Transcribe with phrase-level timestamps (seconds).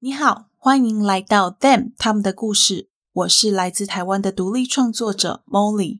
[0.00, 2.88] 你好，欢迎来到 Them 他们的故事。
[3.12, 5.98] 我是来自台湾的独立创作者 Molly。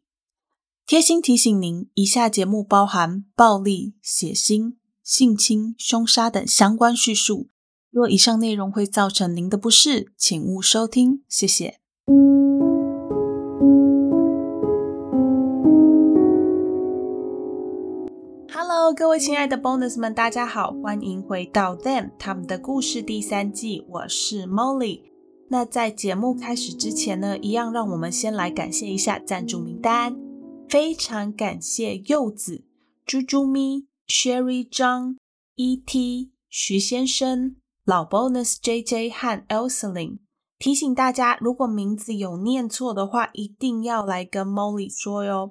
[0.86, 7.48] 贴心提醒您，以下节目包含暴力、血腥、性侵、凶杀等相关叙述。
[7.90, 11.24] 若以上内容会造成您的不适，请勿收听。
[11.28, 11.80] 谢谢。
[18.94, 25.02] 各位亲爱的 Bonus 们，大家好，欢迎回到 Them 他们的故事第三季，我是 Molly。
[25.50, 30.16] 那在节目开始之前呢，一样让我们先来感谢一下赞助名单，
[30.68, 32.64] 非常感谢柚子、
[33.04, 35.18] 猪猪咪、Sherry 张、
[35.56, 40.18] E.T、徐先生、老 Bonus JJ 和 Elseline。
[40.58, 45.50] 提醒大家，如果名字有念错的话，一定要来跟 Molly 说哟。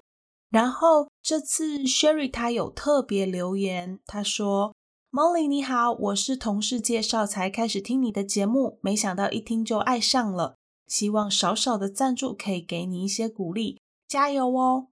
[0.50, 4.74] 然后这次 Sherry 他有特别留言，他说
[5.12, 10.56] ：“Molly 你好，我是同事介绍才开始听你的节目，没想到一听就爱上了。
[10.88, 14.88] 希望少少的赞助可以给你一些鼓励，加油哦！”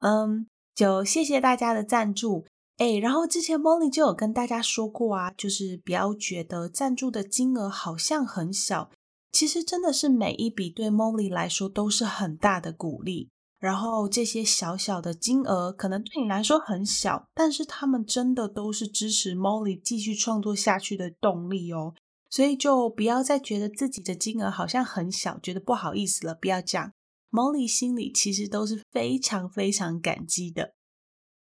[0.00, 2.46] 嗯，就谢谢大家的赞助。
[2.78, 8.90] 哎，然后之前 Molly 就有跟大家说过啊，就是不要觉得赞助的金额好像很小，
[9.30, 13.28] 其实真的是每一笔对 Molly 来说都是很大的鼓励。
[13.60, 21.94] 然后这些小小的金额可能对你来说很小，但是他们真的都是支持 Molly 继续创作下去的动力哦。
[22.30, 26.34] 所以就不要再觉得自己的金额好像很小，觉得不好意思了。
[26.34, 26.92] 不要这样
[27.30, 30.72] ，Molly 心里其实都是非常非常感激的。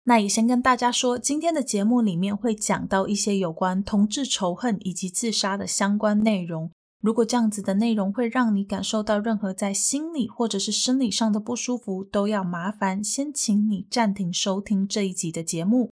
[0.02, 6.70] 那也先跟大家说，今天的节目里面会讲到一些有关同志仇恨以及自杀的相关内容。
[7.04, 15.90] 如果这样子的内容会让你感受到任何在心理或者是生理上的不舒服，都要麻烦先请你暂停收听这一集的节目。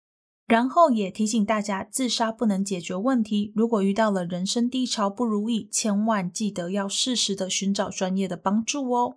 [0.46, 3.52] 然后也提醒大家，自杀不能解决问题。
[3.56, 9.16] 如果遇到了人生低潮不如意，千万记得要适时的寻找专业的帮助哦。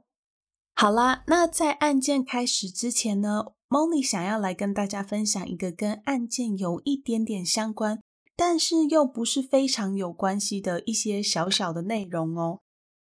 [0.74, 8.00] 好啦，那在案件开始之前呢，Molly 想要来跟大家分享一个跟案件有一点点相关。
[8.36, 12.60] 但是又不是非常有关系的一些小小的内容哦。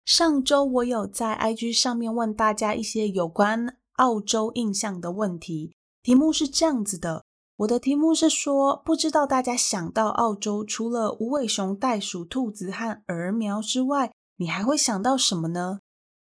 [0.04, 7.24] 上周我有在 IG 上面问大家一些有关澳洲印象的问题，题目是这样子的，
[7.56, 15.80] 我的题目是说，不知道大家想到澳洲除了无尾熊、袋鼠、兔子和鸸苗之外，你还会想到什么呢？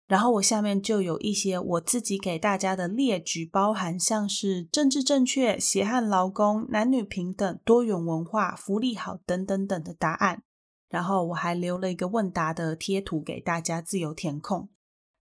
[0.07, 10.43] 然后我下面就有一些我自己给大家的列举，包含像是政治正确、血汗劳工、男女平等、多元文化、福利好等等等的答案。
[10.89, 14.69] 然后我还留了一个问答的贴图给大家自由填空。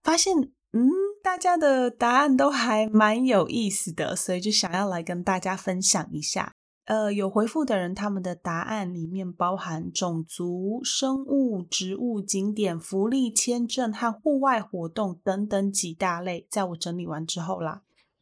[0.01, 0.33] 发现，
[0.71, 0.89] 嗯，
[1.21, 6.53] 大家的答案都还蛮有意思的，所以就想要来跟大家分享一下。
[6.87, 16.47] 呃，有回复的人，他们的答案里面包含种族、生物、植物、景点、福利、签证和户外活动等等几大类。
[16.49, 17.81] 在我整理完之后啦，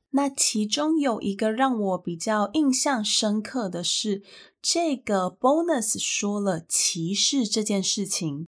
[0.09, 4.23] 那其中有一个让我比较印象深刻的是，
[4.59, 8.47] 这个 bonus 说了歧视这件事情。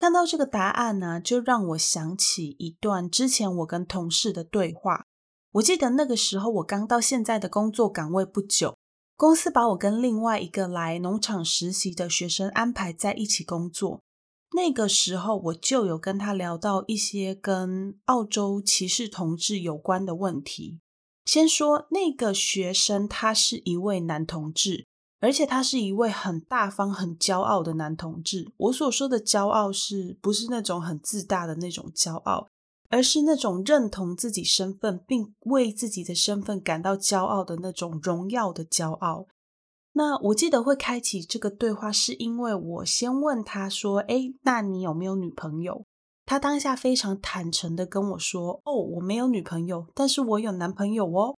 [0.00, 5.06] 看到这个答案呢，就让我想起一段之前我跟同事的对话。
[5.52, 8.73] 我记得那个时候我刚到现在的工作岗位不久。
[9.16, 14.00] 公司把我跟另外一个来农场实习的学生安排在一起工作。
[14.52, 20.80] 那个时候，我就有跟他聊到一些跟澳洲歧视同志有关的问题。
[21.24, 24.86] 先说那个学生，他是一位男同志，
[25.20, 28.52] 而且他是一位很大方、很骄傲的男同志。
[28.56, 32.46] 我所说的骄傲，是不是那种很自大的那种骄傲？
[32.88, 39.26] 而是那种认同自己身份，并为自己的身份感到骄傲的那种荣耀的骄傲。
[39.92, 45.84] 那我记得会开启这个对话，是因为我先问他说：“诶，那你有没有女朋友？”
[46.26, 51.36] 他当下非常坦诚的跟我说：“哦，我没有女朋友，但是我有男朋友哦。”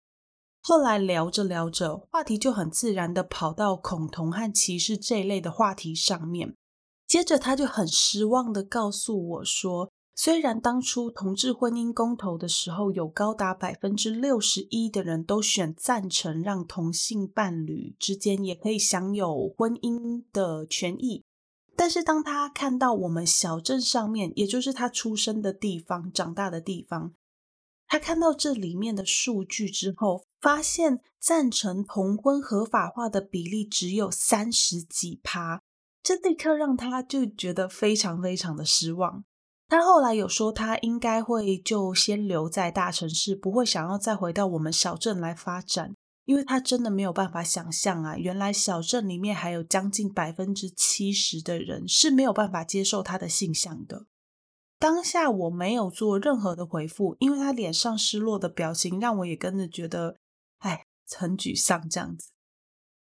[0.63, 6.55] 后来聊着聊着，话题就很自然的跑到恐同和歧视这一类的话题上面。
[7.07, 21.25] 接着他就很失望的告诉我说，虽然当初同志婚姻公投的时候，有高达百分之六十一的人都选赞成让同性伴侣之间也可以享有婚姻的权益，
[21.75, 27.13] 但是当他看到我们小镇上面，也就是他出生的地方、长大的地方，
[27.89, 35.61] 他看到这里面的数据之后，发现赞成同婚合法化的比例只有三十几趴，
[36.05, 39.25] 这立刻让他就觉得非常非常的失望。
[39.75, 45.95] 他后来有说，他应该会就先留在大城市，不会想要再回到我们小镇来发展。
[46.27, 54.07] 因为他真的没有办法想象啊，原来小镇里面还有将近百分之七十的人是没有办法接受他的性向的。
[54.79, 60.17] 当下我没有做任何的回复，因为他脸上失落的表情让我也跟着觉得，
[60.61, 62.31] 哎，很沮丧这样子。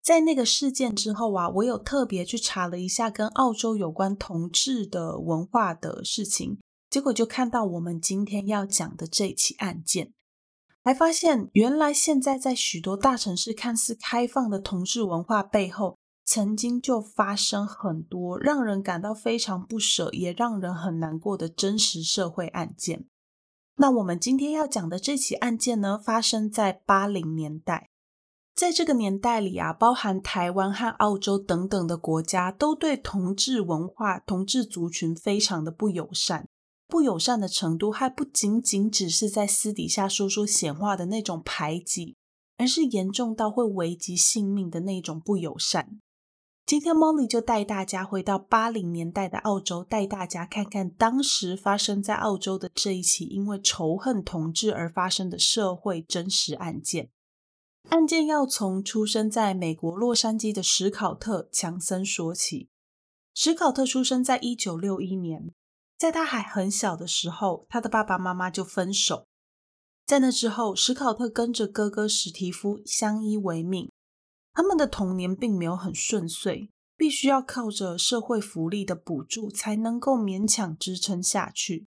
[0.07, 6.59] 在那个事件之后啊，我有特别去查了一下跟澳洲有关同志的文化的事情，
[6.89, 10.13] 结果就看到我们今天要讲的这起案件。
[10.81, 23.06] 还发现，原来现在在许多大城市看似开放的同志文化背后，曾经就发生很多让人感到非常不舍，也让人很难过的真实社会案件。
[23.75, 27.89] 那我们今天要讲的这起案件呢，发生在八零年代。
[28.57, 36.48] 在这个年代里啊，包含台湾和澳洲等等的国家，都对同志文化、同志族群非常的不友善。
[36.88, 42.15] 不友善的程度还不仅仅只是在私底下说说闲话的那种排挤，
[42.57, 46.00] 而是严重到会危及性命的那种不友善。
[46.65, 57.12] 今天 Molly 就带大家回到八零年代的澳洲，带大家看看当时发生在澳洲的这一起因为仇恨同志而发生的社会真实案件。
[57.89, 62.68] 案件要从出生在美国洛杉矶的史考特·强森说起。
[63.34, 65.54] 史考特出生在一九六一年。
[65.98, 69.25] 在他还很小的时候，他的爸爸妈妈就分手。
[70.06, 73.89] 在那之后，史考特跟着哥哥史蒂夫相依为命。
[74.54, 81.88] 他们的童年并没有很顺遂，必须要靠着社会福利的补助才能够勉强支撑下去。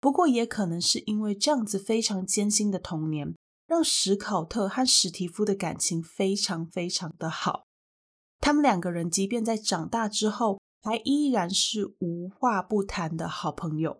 [0.00, 3.34] 不过，也可能是因为这样子非常艰辛的童年，
[3.74, 7.64] 让史考特和史蒂夫的感情非常非常的好。
[8.38, 13.98] 他们两个人即便在长大之后，还依然是无话不谈的好朋友。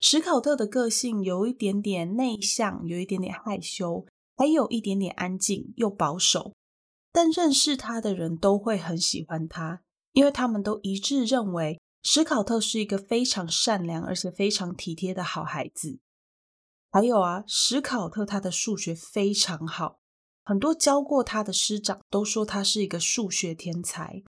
[0.00, 6.54] 史考特的个性有一点点内向，有一点点害羞，还有一点点安静又保守。
[7.12, 9.82] 但认识他的人都会很喜欢他，
[10.12, 15.98] 因为他们都一致认为史考特是一个非常善良而且非常体贴的好孩子。
[16.96, 19.98] 还有啊，史考特他的数学非常好，
[20.42, 24.22] 很多教过他的师长都说他是一个数学天才。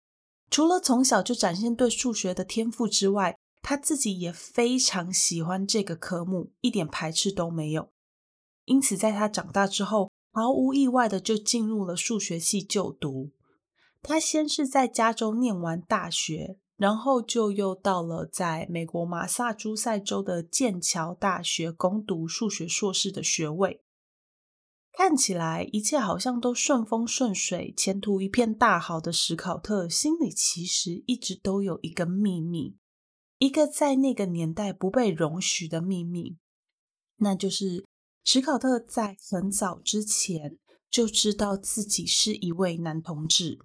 [0.51, 7.89] 除了从小就展现对数学的天赋之外，他自己也非常喜欢这个科目，一点排斥都没有。
[8.65, 13.31] 因此，在他长大之后，毫无意外的就进入了数学系就读。
[14.03, 23.83] 他先是在加州念完大学，然后就又到了在美国马萨诸塞州的剑桥大学攻读数学硕士的学位。
[24.93, 32.77] 看起来一切好像都顺风顺水，前途一片大好的史考特，心里其实一直都有一个秘密，
[33.39, 36.39] 一个在那个年代不被容许的秘密，
[37.17, 37.85] 那就是
[38.25, 40.59] 史考特在很早之前
[40.91, 43.59] 就知道自己是一位男同志，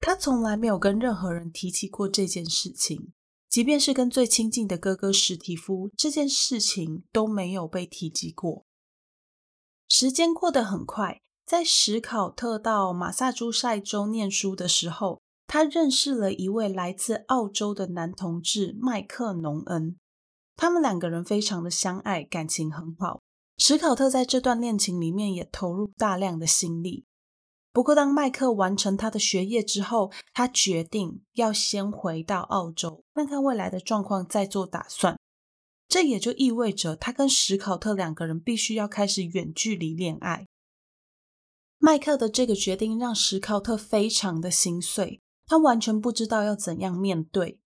[0.00, 3.12] 他从来没有跟任何人提起过这件事情，
[3.48, 8.64] 即便是跟最亲近的哥哥史蒂夫，这件事情都没有被提及过。
[9.88, 19.96] 时间过得很快，在史考特到马萨诸塞州念书的时候，他认识了一位来自澳洲的男同志麦克农恩。
[20.56, 23.20] 他们两个人非常的相爱，感情很好。
[23.56, 27.06] 史考特在这段恋情里面也投入大量的心力。
[27.78, 35.16] 不过，当麦克完成他的学业之后，他决定要先回到澳洲，看看未来的状况，再做打算。
[35.86, 40.48] 这也就意味着，他跟史考特两个人必须要开始远距离恋爱。
[41.78, 47.60] 麦克的这个决定让史考特非常的心碎，他完全不知道要怎样面对。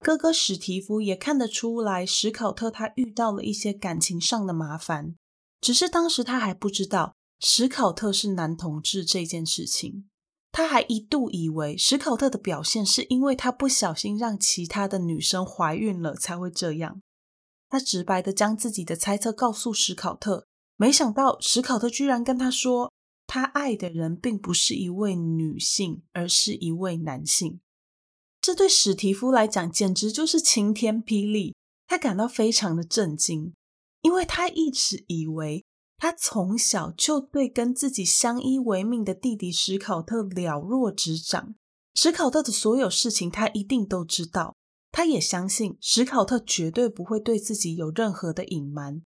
[0.00, 5.14] 哥哥史蒂夫也看得出来，史考特他遇到了一些感情上的麻烦，
[5.60, 10.08] 只是当时他还不知道史考特是男同志这件事情。
[10.52, 17.02] 他还一度以为史考特的表现是因为他不小心让其他的女生怀孕了才会这样。
[17.68, 20.46] 他直白的将自己的猜测告诉史考特，
[20.76, 22.92] 没想到史考特居然跟他说，
[23.26, 27.60] 他爱的人并不是一位女性，而是一位男性。
[28.40, 31.56] 这对史蒂夫来讲简直就是晴天霹雳，
[31.88, 33.54] 他感到非常的震惊，
[34.02, 35.64] 因为他一直以为
[36.02, 41.54] 他从小就对跟自己相依为命的弟弟史考特了若指掌，
[41.94, 44.56] 史考特的所有事情他一定都知道。
[44.90, 49.02] 他也相信史考特绝对不会对自己有任何的隐瞒，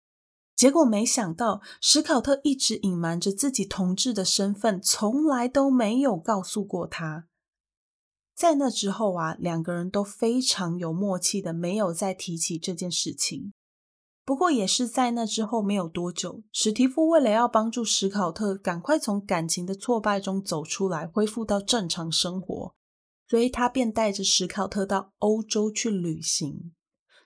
[0.53, 7.29] 结果没想到史考特一直隐瞒着自己同志的身份，从来都没有告诉过他。
[8.35, 13.53] 在那之后啊，两个人都非常有默契的没有再提起这件事情。
[14.23, 22.75] 不过也是在那之后没有多久，史蒂夫为了要帮助史考特赶快从感情的挫败中走出来，恢复到正常生活，
[23.27, 26.73] 所以他便带着史考特到欧洲去旅行。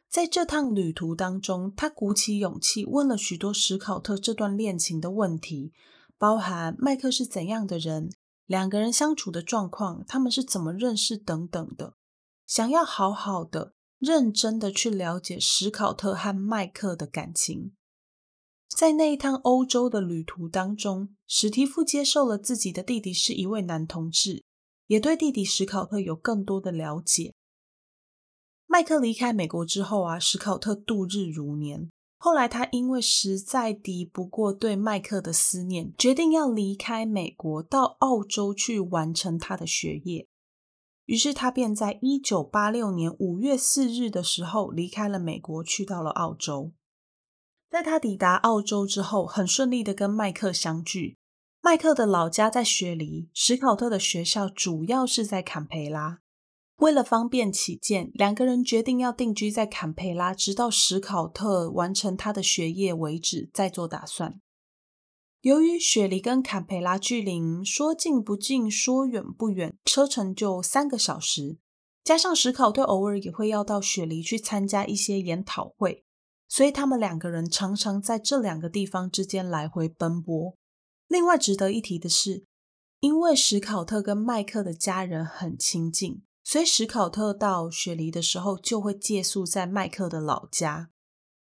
[0.07, 5.73] 在这趟旅途当中，他鼓起勇气问了许多史考特这段恋情的问题，
[6.17, 8.09] 包含麦克是怎样的人，
[8.45, 11.95] 两个人相处的状况，他们是怎么认识等等的，
[12.47, 13.73] 想要好好的。
[13.99, 17.73] 认真的去了解史考特和麦克的感情，
[18.67, 24.43] 在那一趟欧洲的旅途当中，史蒂夫接受了自己的弟弟是一位男同志，
[24.87, 27.33] 也对弟弟史考特有更多的了解。
[28.67, 31.89] 麦克离开美国之后啊，史考特度日如年。
[32.17, 40.27] 后来他因为实在敌不过对麦克的思念，决定要离开美国，到澳洲去完成他的学业。
[41.05, 46.71] 于是他便在一九八六年五月四日的时候离开了美国，去到了澳洲。
[47.69, 51.17] 在他抵达澳洲之后，很顺利的跟麦克相聚。
[51.62, 56.19] 麦克的老家在雪梨，史考特的学校主要是在坎培拉。
[56.77, 64.39] 为了方便起见，两个人决定要定居在坎培拉，直到史考特完成他的学业为止，再做打算。
[65.45, 71.59] 由于雪梨跟坎培拉距离说近不近，说远不远，车程就三个小时，
[72.03, 76.03] 加上史考特偶尔也会要到雪梨去参加一些研讨会，
[76.47, 80.57] 所以他们两个人常常在这两个地方之间来回奔波。
[81.07, 82.47] 另外值得一提的是，
[82.99, 90.89] 因为史考特跟麦克的家人很亲近，所以史考特到雪梨的时候就会借宿在麦克的老家，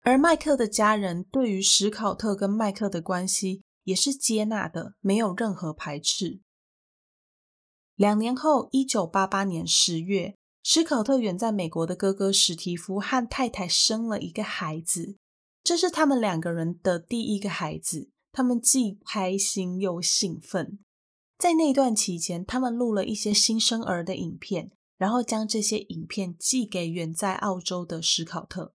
[0.04, 6.42] 而麦克的家人对于史考特跟麦克的关系，也是接纳的，没有任何排斥。
[7.96, 15.18] 两年后，一九八八年十月，史考特远在美国的哥哥史蒂夫和太太生了一个孩子，
[15.64, 20.78] 这是他们两个人的第一个孩子，他们既开心又兴奋。
[21.40, 28.76] 在那段期间，他们录了一些新生儿的影片，然后将这些影片寄给远在澳洲的史考特。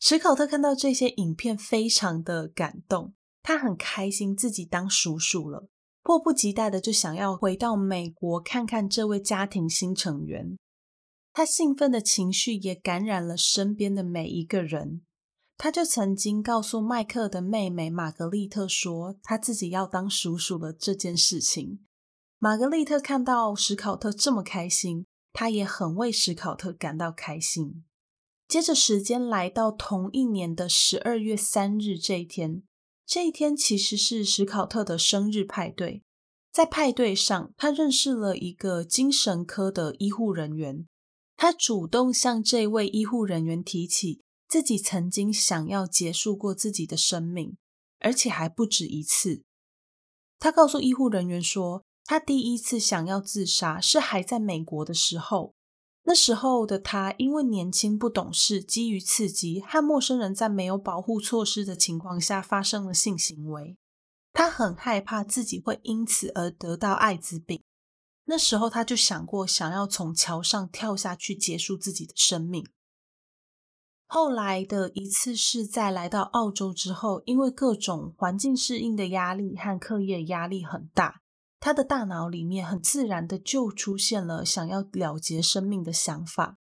[0.00, 3.14] 史考特看到这些影片，非常的感动。
[3.46, 5.68] 他很开心自己当叔叔了，
[6.02, 10.56] 迫不及待的就想要回到美国看看这位家庭新成员。
[11.32, 15.02] 他兴奋的情绪也感染了身边的每一个人。
[15.56, 21.86] 他就曾经告诉麦克的妹妹玛格丽特说，他自己要当叔叔了这件事情。
[22.40, 27.84] 玛格丽特看到史考特这么开心，他也很为史考特感到开心。
[28.48, 32.64] 接着时间来到同一年的十二月三日这一天。
[33.06, 36.02] 这一天其实是史考特的生日派对，
[36.52, 40.86] 在派对上，他认识了一个精神科的医护人员。
[41.36, 47.56] 他主动向这位医护人员提起自己曾经想要结束过自己的生命，
[48.00, 49.42] 而且还不止一次。
[50.40, 55.54] 他告诉医护人员说，他第一次想要自杀是还在美国的时候。
[56.08, 63.76] 那时候的他，因为年轻不懂事，基于刺激，和陌生人在没有保护措施的情况下发生了性行为。
[64.32, 67.60] 他很害怕自己会因此而得到艾滋病。
[68.26, 72.64] 那时候他就想过想要从桥上跳下去结束自己的生命。
[74.06, 81.22] 后来的一次是在来到澳洲之后，因为各种环境适应的压力和课业压力很大。
[81.58, 86.58] 他的大脑里面很自然的就出现了想要了结生命的想法，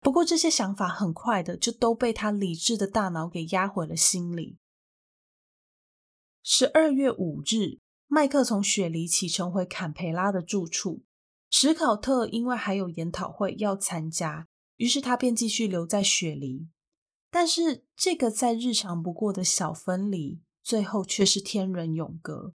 [0.00, 4.58] 不过这些想法很快的就都被他理智的大脑给压回了心里。
[6.42, 11.02] 十二月五日，麦克从雪梨启程回坎培拉的住处，
[11.48, 16.68] 史考特因为还有研讨会要参加，于是他便继续留在雪梨。
[17.30, 22.54] 但是这个再日常不过的小分离，最后却是天人永隔。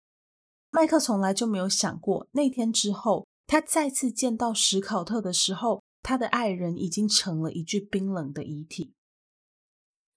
[0.77, 8.93] 麦克从来就没有想过，那天之后，他再次见到史考特的时候，他的爱人已经成了一具冰冷的遗体。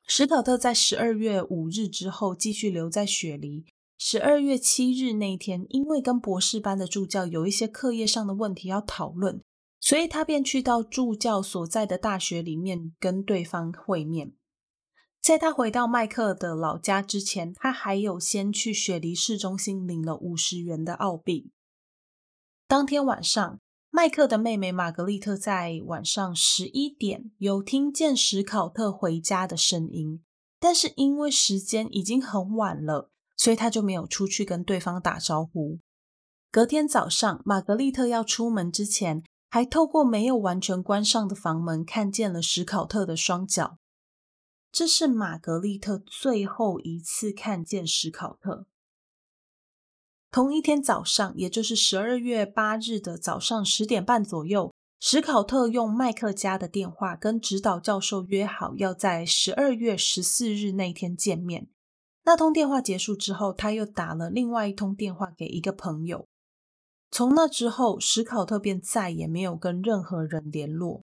[0.06, 3.64] 史考特在十二月五日之后继续留在雪梨。
[3.98, 9.42] 十二月七日那天，因为跟博士班的助教有一些课业上的问题要讨论，
[9.80, 14.34] 所以他便去到助教所在的大学里面跟对方会面。
[15.30, 21.52] 在他回到麦克的老家之前，他还有先去雪梨市中心领了五十元的澳币。
[22.68, 23.60] 当天晚上，
[23.92, 30.24] 麦克的妹妹玛格丽特在晚上十一点有听见史考特回家的声音，
[30.60, 35.78] 但是因为时间已经很晚了，所以他就没有出去跟对方打招呼。
[36.50, 39.22] 隔天早上，玛格丽特要出门之前，
[39.52, 43.78] 还透过没有完全关上的房门看见了史考特的双脚。
[44.72, 48.66] 这是玛格丽特最后一次看见史考特。
[50.32, 61.68] 同一天早上，也就是十二月八日的早上十点半左右，史考特用麦克家的电话跟指导教授约好，要在十二月十四日那天见面。
[62.26, 66.28] 那通电话结束之后，他又打了另外一通电话给一个朋友。
[67.10, 71.02] 从那之后，史考特便再也没有跟任何人联络。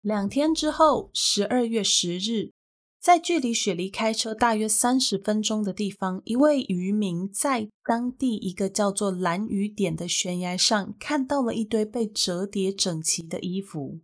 [0.00, 2.52] 两天之后，十二月十日，
[3.00, 14.00] 在距离雪梨开车大约三十分钟的地方，一位渔民在当地一个叫做蓝雨点的悬崖上看到了一堆被折叠整齐的衣服。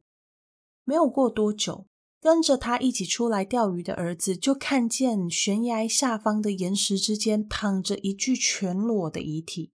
[0.85, 1.87] 没有过多久，
[2.23, 9.73] 跟着他一起出来钓鱼的儿子就看见悬崖下方的岩石之间躺着一具全裸的遗体。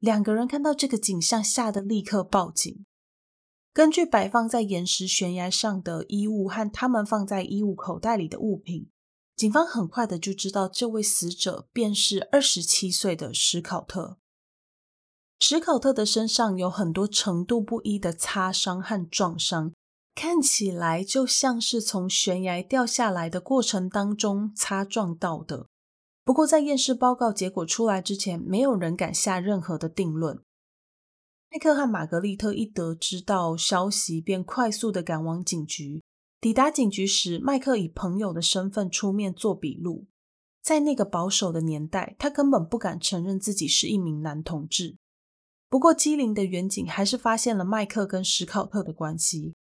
[0.00, 2.84] 两个人看到这个景象，吓得立刻报警。
[3.74, 8.90] 根据摆放在岩石悬崖上的衣物和他们放在衣物口袋里的物品，
[9.34, 14.18] 警方很快的就知道这位死者便是二十七岁的史考特。
[15.40, 19.72] 史考特的身上有很多程度不一的擦伤和撞伤。
[20.14, 25.68] 看起来就像是从悬崖掉下来的过程当中擦撞到的。
[26.22, 30.38] 不过，在验尸报告结果出来之前，没有人敢下任何的定论。
[31.52, 36.02] 麦克和玛格丽特一得知到消息，便快速的赶往警局。
[36.40, 40.06] 抵达警局时，麦克以朋友的身份出面做笔录。
[40.62, 44.96] 在那个保守的年代，他根本不敢承认自己是一名男同志。
[45.68, 49.52] 不过，机灵的远警还是发现了麦克跟史考特的关系。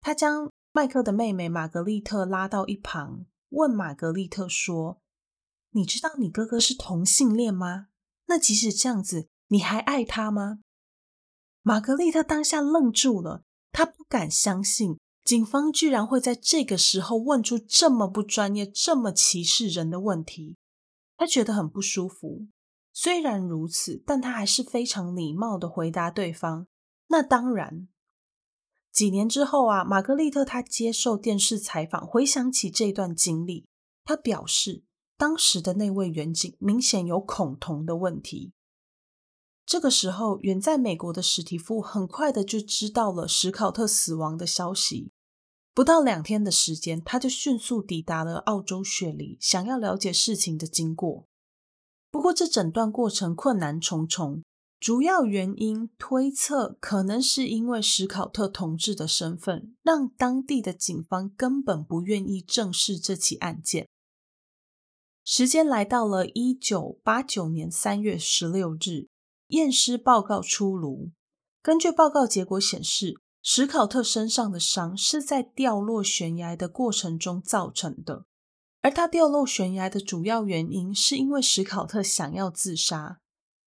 [0.00, 5.00] 他将麦克的妹妹玛格丽特拉到一旁，问玛格丽特说
[5.74, 7.88] ：“你知道你哥哥是同性恋吗？
[8.26, 10.60] 那即使这样子，你还爱他吗？”
[11.70, 20.56] 玛格丽特当下愣住了，她不敢相信警方居然会在这个时候问出这么不专业、这么歧视人的问题，
[21.16, 22.48] 她觉得很不舒服。
[22.92, 26.66] 虽然如此，但她还是非常礼貌的回答对方
[27.06, 27.86] ：“那当然。”
[28.90, 33.64] 几年之后啊，玛格丽特她接受电视采访，回想起这段经历，
[34.04, 34.82] 她表示
[35.16, 38.50] 当时的那位员警明显有恐同的问题。
[39.70, 45.12] 这个时候，远在美国的史蒂夫很快的就知道了史考特死亡的消息。
[45.72, 51.24] 不到两天的时间，他就迅速抵达了澳洲雪梨，想要了解事情的经过。
[52.10, 54.42] 不过，这整段过程困难重重。
[54.80, 63.86] 主要原因推测，可能是因为史考特同志的身份，让当地的警方根本不愿意正视这起案件。
[65.24, 69.06] 时间来到了一九八九年三月十六日，
[69.50, 71.10] 验尸报告出炉。
[71.62, 78.24] 根据报告结果显示，史考特身上的伤是在掉落悬崖的过程中造成的，
[78.80, 83.20] 而他掉落悬崖的主要原因是因为史考特想要自杀。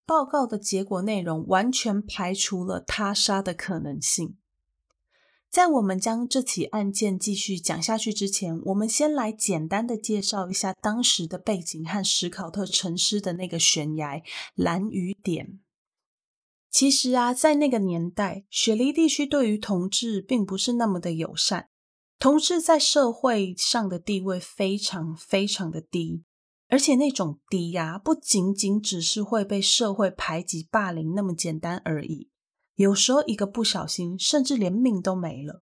[0.05, 4.35] 报告的结果内容完全排除了他杀的可能性。
[5.49, 14.21] 在我们将这起案件继续讲下去之前，我们先来简单的介绍一下当时的背景和史考特沉尸的那个悬崖——
[14.55, 15.59] 蓝雨点。
[16.73, 21.69] 其实啊，在那个年代，雪梨地区对于同志并不是那么的友善，
[22.17, 26.23] 同志在社会上的地位非常非常的低。
[26.69, 32.31] 而且那种低压不仅仅只是会被社会排挤、霸凌那么简单而已，
[32.73, 35.61] 有时候一个不小心，甚至连命都没了。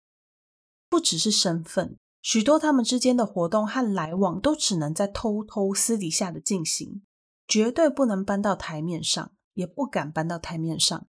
[0.89, 7.01] 不只是身份，许多他们之间的活动和来往都只能在偷偷、私底下的进行，
[7.45, 11.07] 绝对不能搬到台面上，也不敢搬到台面上。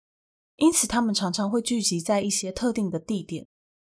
[0.56, 3.48] 因此，他们常常会聚集在一些特定的地点，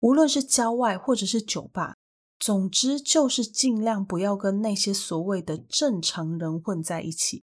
[0.01, 1.97] 无论是郊外或者是酒吧。
[2.39, 7.45] 总之，就是尽量不要跟那些所谓的正常人混在一起。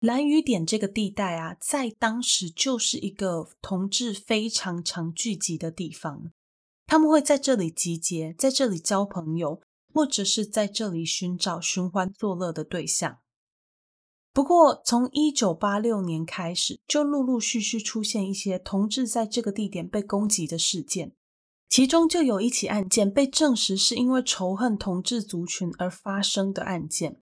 [0.00, 6.30] 蓝雨点这个地带啊，在当时就是一个同志非常常聚集的地方。
[6.86, 9.60] 他们会在这里集结，在这里交朋友，
[9.92, 13.18] 或者是在这里寻找寻欢作乐的对象。
[14.32, 21.12] 不过，从一九八六年开始，就陆陆续续出现一些同志在这个地点被攻击的事件。
[21.68, 27.20] 其中就有一起案件被证实是因为仇恨同志族群而发生的案件。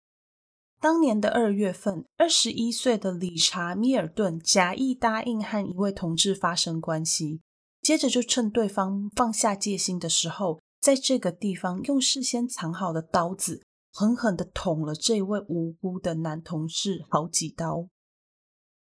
[0.81, 7.41] 当年的二月份，二十一岁的理查·米尔顿假意答应和一位同志发生关系，
[7.83, 13.63] 接着就趁对方放下戒心的时候，在这个地方用事先藏好的刀子
[13.99, 17.89] 狠狠的捅了这位无辜的男同事好几刀。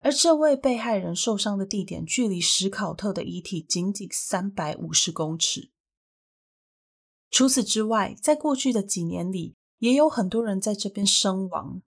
[0.00, 5.70] 而这位被害人受伤的地点距离史考特的遗体仅仅三百五十公尺。
[7.30, 11.82] 除此之外，在过去的几年里，也有很多人在这边身亡。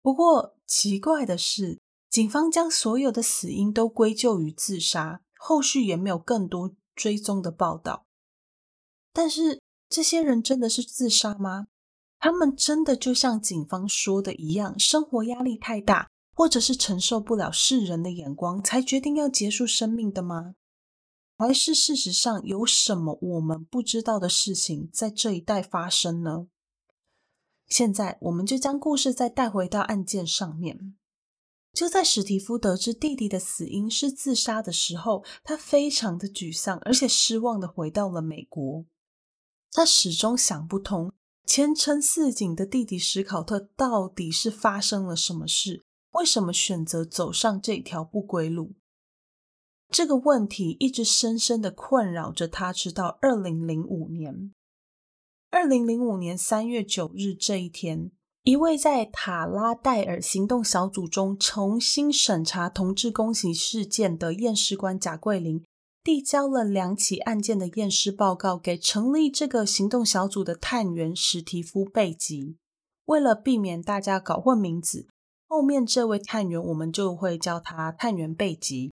[0.00, 8.06] 不过奇怪的是，警方将所有的死因都归咎于自杀，后续也没有更多追踪的报道。
[9.12, 11.66] 但是，这些人真的是自杀吗？
[12.22, 20.54] 他们真的就像警方说的一样，生活压力太大，或者是承受不了世人的眼光，才决定要结束生命的吗？
[21.36, 26.46] 还是事实上有什么我们不知道的事情在这一带发生呢？
[27.66, 30.94] 现在我们就将故事再带回到案件上面。
[31.72, 38.84] 就在史蒂夫得知弟弟的死因是自杀的时候，他非常的沮丧，而且失望的回到了美国。
[39.72, 41.12] 他始终想不通，
[41.44, 45.82] 前程似锦的弟弟史考特到底是发生了什么事？
[46.12, 48.72] 为什么选择走上这条不归路？
[49.90, 54.52] 这个问题一直深深的困扰着他，直到二零零五年。
[55.50, 58.10] 二零零五年三月九日这一天，
[58.44, 65.62] 一位在塔拉戴尔行动小组中重新审查同志攻击事件的验尸官贾桂林，
[66.04, 72.56] 递交了两起案件的验尸报告给成立这个行动小组的探员史蒂夫贝吉。
[73.04, 75.08] 为了避免大家搞混名字，
[75.48, 78.92] 后面这位探员我们就会叫他探员贝吉。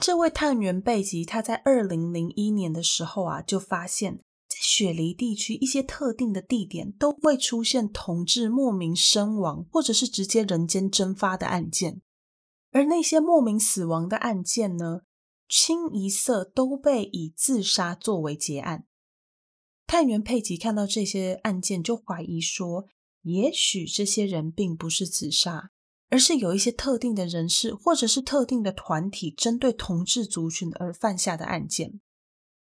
[0.00, 4.16] 这位探员贝吉，他在二零零一年的时候啊，就发现，
[4.48, 12.02] 在雪梨地区一些特定的地点都会出现同志莫名身亡，或者是直接人间蒸发的案件。
[12.72, 15.02] 而那些莫名死亡的案件呢，
[15.48, 18.86] 清一色都被以自杀作为结案。
[19.86, 22.86] 探员佩吉看到这些案件，就怀疑说，
[23.22, 25.70] 也许这些人并不是自杀。
[26.10, 32.00] 而是有一些特定的人士，或者是特定的团体，针对同志族群而犯下的案件，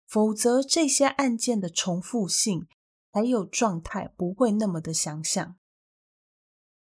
[0.06, 2.66] 否则这些案件的重复性
[3.12, 5.56] 还有状态不会那么的相像。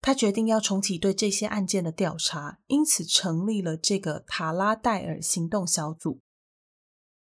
[0.02, 6.20] 他决定要重启对这些案件的调查，因此成立了这个塔拉戴尔行动小组。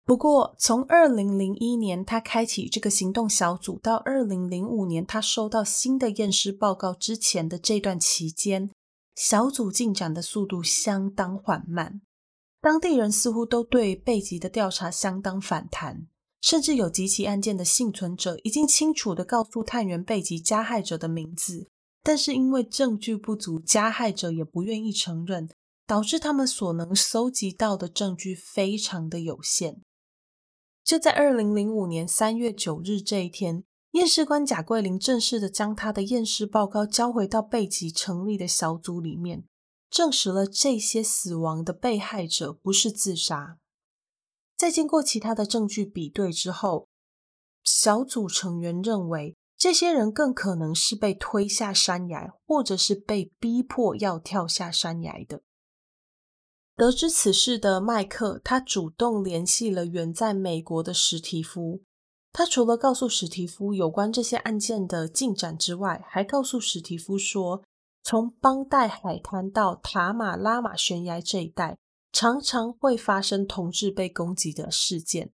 [0.05, 8.71] 不过，从二零零一年他开启这个行动小组到二零零五年他收到新的验尸报告之前的这段期间，
[9.15, 12.01] 小组进展的速度相当缓慢，
[12.60, 16.08] 当地人似乎都对贝吉的调查相当反弹，
[16.41, 21.67] 甚至有几起案件的幸存者已经清楚地告诉探员贝吉加害者的名字，
[22.02, 25.50] 但是因为证据不足，加害者也不愿意承认，
[25.86, 29.82] 导致他们所能搜集到的证据非常的有限。
[30.84, 33.64] 就在二零零五年三月九日这一天。
[33.94, 39.46] 验尸官贾桂林正式的将他的验尸报告交回到贝吉成立的小组里面，
[39.90, 43.58] 证实了这些死亡的被害者不是自杀。
[44.56, 46.88] 在经过其他的证据比对之后，
[47.64, 55.41] 小组成员认为这些人更可能是被推下山崖，或者是被逼迫要跳下山崖的。
[56.78, 61.82] 得知此事的麦克，他主动联系了远在美国的史蒂夫。
[62.32, 67.62] 他除了告诉史蒂夫有关这些案件的进展之外，还告诉史蒂夫说，
[68.02, 71.78] 从邦代海滩到塔马拉玛悬崖这一带，
[72.13, 75.34] 常常会发生同志被攻击的事件，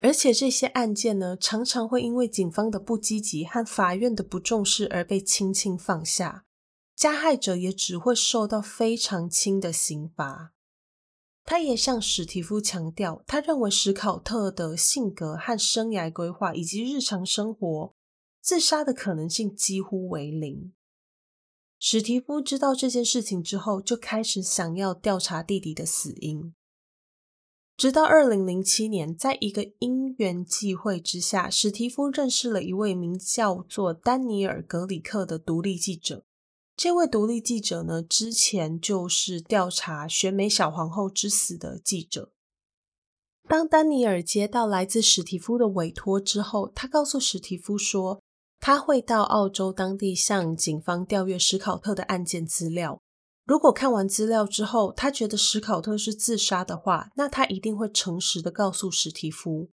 [0.00, 6.46] 而且这些案件呢，常常会因为警方的不积极和法院的不重视而被轻轻放下，
[6.96, 10.52] 加害者也只会受到非常轻的刑罚。
[11.44, 17.94] 他也向史蒂夫强调，他认为史考特的性格和生涯规划以及日常生活，
[18.40, 20.72] 自杀的可能性几乎为零。
[21.78, 26.54] 史蒂夫知道这件事情之后，就开始想要调查弟弟的死因。
[27.80, 36.26] 直到二零零七年，在一个因缘际会之下，史蒂夫认识了一位名叫做丹尼尔·格里克的独立记者。
[36.76, 42.32] 这位独立记者呢，之前就是调查选美小皇后之死的记者。
[43.48, 48.20] 当丹尼尔接到来自史蒂夫的委托之后，他告诉史蒂夫说，
[48.58, 53.00] 他会到澳洲当地向警方调阅史考特的案件资料。
[53.44, 59.70] 如果看完资料之后，他觉得史考特是自杀的话，那他一定会诚实的告诉史蒂夫。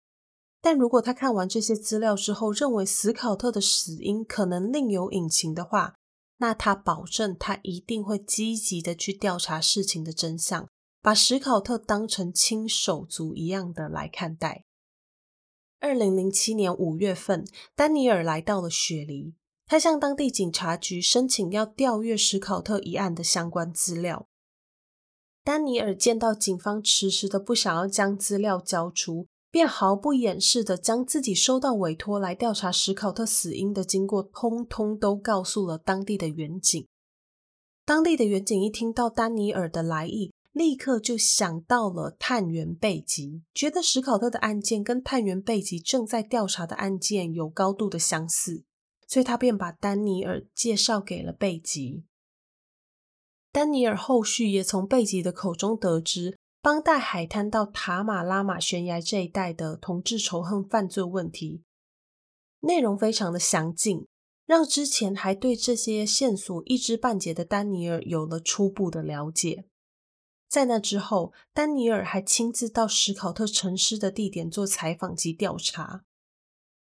[0.60, 5.94] 但如果他看完这些资料之后，认为史考特的死因可能另有隐情的话，
[6.38, 10.68] 那他保证，他一定会积极的去调查事情的真相，
[11.00, 14.64] 把史考特当成亲手足一样的来看待。
[15.80, 17.44] 二零零七年五月份，
[17.74, 19.34] 丹尼尔来到了雪梨，
[19.72, 24.28] 他向当地警察局申请要调阅史考特一案的相关资料。
[25.42, 36.86] 丹尼尔见到警方迟迟的不想要将资料交出，便毫不掩饰的将自己收到委托来调查史考特死因的经过，通通都告诉了当地的远警。
[37.86, 48.64] 当地的远警一听到丹尼尔的来意，立刻就想到了探员贝吉，觉得史考特的案件跟探员贝吉正在调查的案件有高度的相似，
[49.12, 52.06] 所以他便把丹尼尔介绍给了贝吉。
[53.50, 61.62] 丹尼尔后续也从贝吉的口中得知，邦代海滩到塔马拉玛悬崖这一带的同志仇恨犯罪问题，
[62.60, 64.06] 内容非常的详尽。
[64.46, 69.66] 让之前还对这些线索一知半解的丹尼尔有了初步的了解。
[70.48, 76.06] 在那之后，丹尼尔还亲自到史考特陈尸的地点做采访及调查。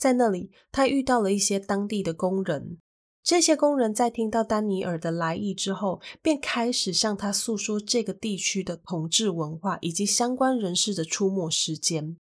[0.03, 2.77] 在那里，他遇到了一些当地的工人。
[3.23, 12.17] 这些工人在听到丹尼尔的来意之后，便开始向他诉说这个地区的同志文化以及相关人士的出没时间。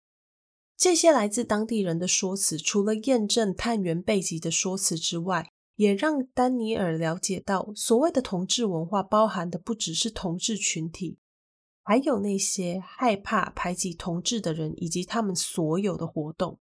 [0.77, 11.19] 这些来自当地人的说辞，除了验证探员贝吉的说辞之外，也让丹尼尔了解到，所谓的同志文化包含的不只是同志群体，
[11.85, 16.59] 还有那些害怕排挤同志的人以及他们所有的活动。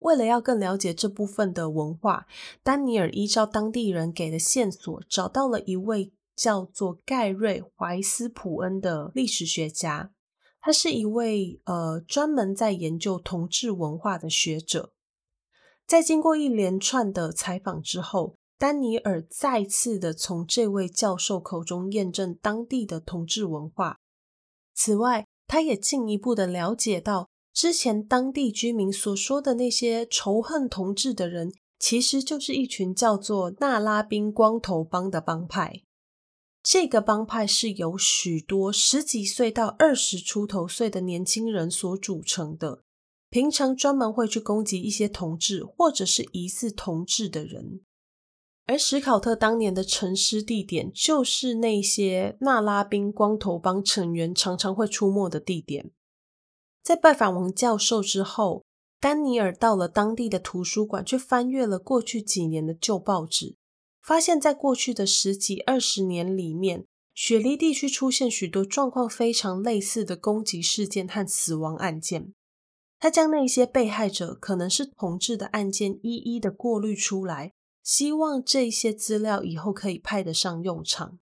[0.00, 2.26] 为了要更了解这部分的文化，
[2.62, 10.10] 丹尼尔依照当地人给的线索，找到了一位叫做盖瑞怀斯普恩的历史学家。
[10.62, 14.92] 他是一位呃专门在研究同志文化的学者，
[15.86, 23.98] 在经过一连串的采访之后，丹尼尔再次的从这位教授口中验证当地的同志文化。
[24.74, 27.30] 此外，他也进一步的了解到，
[27.60, 35.82] 之前当地居民所说的那些仇恨同志的人，其实就是一群叫做纳拉宾光头帮的帮派。
[36.62, 42.82] 这个帮派是由许多十几岁到二十出头岁的年轻人所组成的，
[43.28, 47.82] 平常专门会去攻击一些同志或者是疑似同志的人。
[48.64, 55.90] 而史考特当年的沉尸地点，就是那些纳拉宾光头帮成员常常会出没的地点。
[56.82, 58.64] 在拜访王教授之后，
[58.98, 63.56] 丹尼尔到了当地的图书馆，去翻阅了过去几年的旧报纸。
[64.02, 72.32] 发现，在过去的十几二十年里面，雪梨地区出现许多状况非常类似的攻击事件和死亡案件。
[72.98, 81.18] 他将那些被害者可能是同志的案件一一的过滤出来，希望这些资料以后可以派得上用场。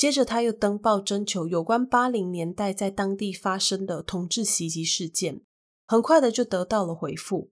[0.00, 5.42] 接着，他又登报征求有关八零年代在当地发生的同志袭击事件，
[5.86, 7.50] 很快的就得到了回复。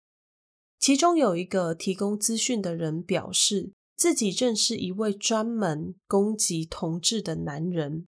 [0.81, 8.09] 其中有一个提供资讯的人表示，自己正是一位专门攻击同志的男人，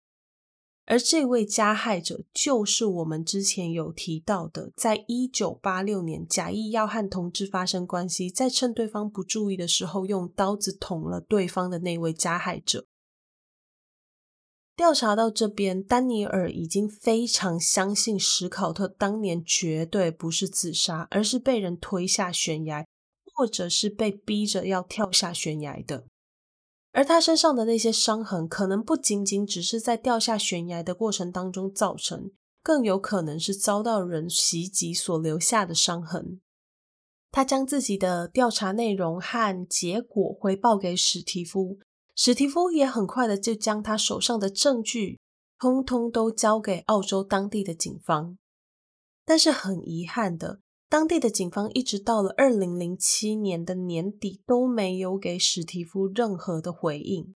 [0.87, 12.87] 而这位加害者就是我们之前有提到的，在一九八六年假意要和同志发生关系，在趁对方不注意的时候用刀子捅了对方的那位加害者。
[14.81, 22.87] 调查到这边，丹尼尔已经非常相信史考特当年绝对不是自杀，而是被人推下悬崖。
[23.35, 26.05] 或者是被逼着要跳下悬崖的，
[26.93, 32.31] 而他身上的那些伤痕，可能不仅仅只是在掉下悬崖的过程当中造成，
[32.62, 36.40] 更有可能是遭到人袭击所留下的伤痕。
[37.31, 41.79] 他将自己的调查内容和结果回报给史提夫，
[42.22, 45.18] 史蒂夫也很快的就将他手上的证据
[45.59, 48.37] 通通都交给澳洲当地的警方，
[49.24, 50.61] 但是很遗憾的。
[50.90, 57.35] 当地的警方一直到了二零零七年的年底都没有给史蒂夫任何的回应。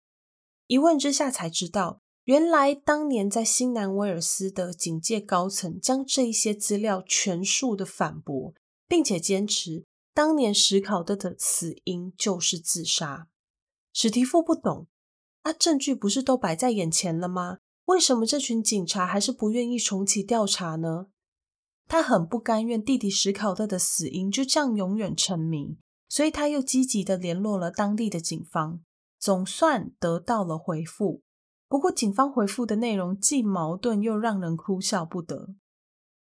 [0.67, 8.55] 一问之下才知道，原来当年在新南威尔斯的警界高层将这一些资料全数的反驳，
[8.89, 13.29] 并且坚持当年史考特的死因就是自杀。
[13.93, 14.87] 史蒂夫不懂，
[15.43, 17.59] 啊，证据不是都摆在眼前了吗？
[17.87, 21.07] 为什么这群警察还是不愿意重启调查呢？
[21.89, 25.77] 他很不甘愿弟弟史考特的死因就这样永远沉迷，
[26.09, 28.81] 所以他又积极的联络了当地的警方，
[29.19, 31.23] 总算得到了回复。
[31.67, 35.55] 不过，警方回复的内容既矛盾又让人哭笑不得。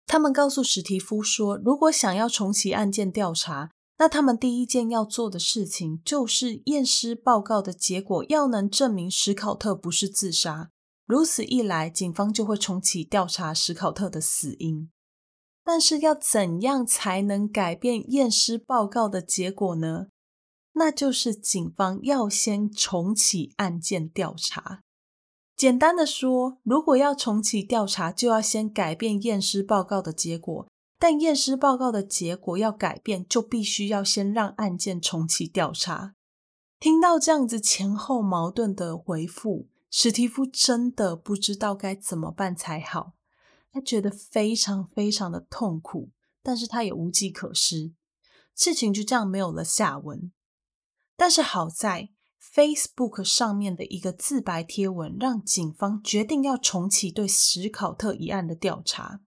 [0.07, 10.70] 他们告诉史蒂夫说，如果想要重启案件调查，那他们第一件要做的事情就是验尸报告的结果要能证明史考特不是自杀。
[11.04, 14.90] 如此一来，警方就会重启调查史考特的死因。
[15.64, 20.06] 但是要怎样才能改变验尸报告的结果呢？
[20.74, 24.82] 那就是警方要先重启案件调查。
[25.56, 36.14] 简单的说，如果要重启调查，就要先改变验尸报告的结果，但验尸报告的结果要改变，就必须要先让案件重启调查。
[36.80, 43.14] 听到这样子前后矛盾的回复，史蒂夫真的不知道该怎么办才好。
[43.70, 46.11] 他觉得非常非常的痛苦，
[46.42, 47.92] 但是他也无计可施。
[48.54, 50.32] 事情就这样没有了下文。
[51.16, 52.11] 但是好在
[52.54, 59.20] Facebook 上面的一个自白贴文，让警方决定要重启对史考特一案的调查。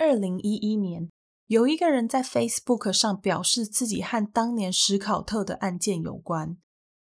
[0.00, 1.10] 二零一一年，
[1.46, 6.56] 有一个人在 Facebook 上表示自己和当年史考特的案件有关。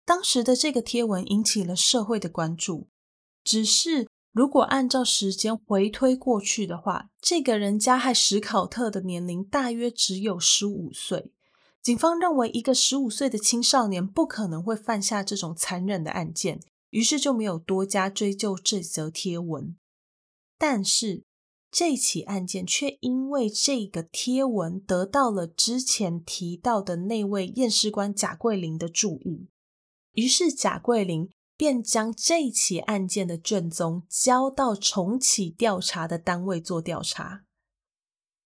[0.04, 2.90] 当时的这个贴文引起了社会的关注。
[3.42, 11.32] 只是如果按照时间回推过去的话，这个人加害史考特的年龄大约只有十五岁。
[11.80, 19.74] 警方认为一个十五岁的青少年不可能会犯下这种残忍的案件，于是就没有多加追究这则贴文。
[20.58, 21.24] 但是，
[21.72, 29.48] 这起案件却因为这个贴文得到了之前提到的那位验尸官贾桂林的注意，
[30.12, 37.44] 于是贾桂林便将这起案件的卷宗交到重启调查的单位做调查。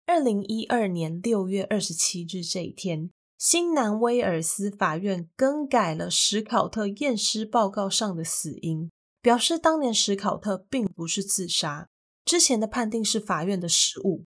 [0.07, 8.91] 二零一二年六月二十七日这一天，新南威尔斯法院更改了史考特验尸报告上的死因，
[9.23, 11.89] 表示当年史考特并不是自杀。
[12.25, 14.25] 之前的判定是法院的失误。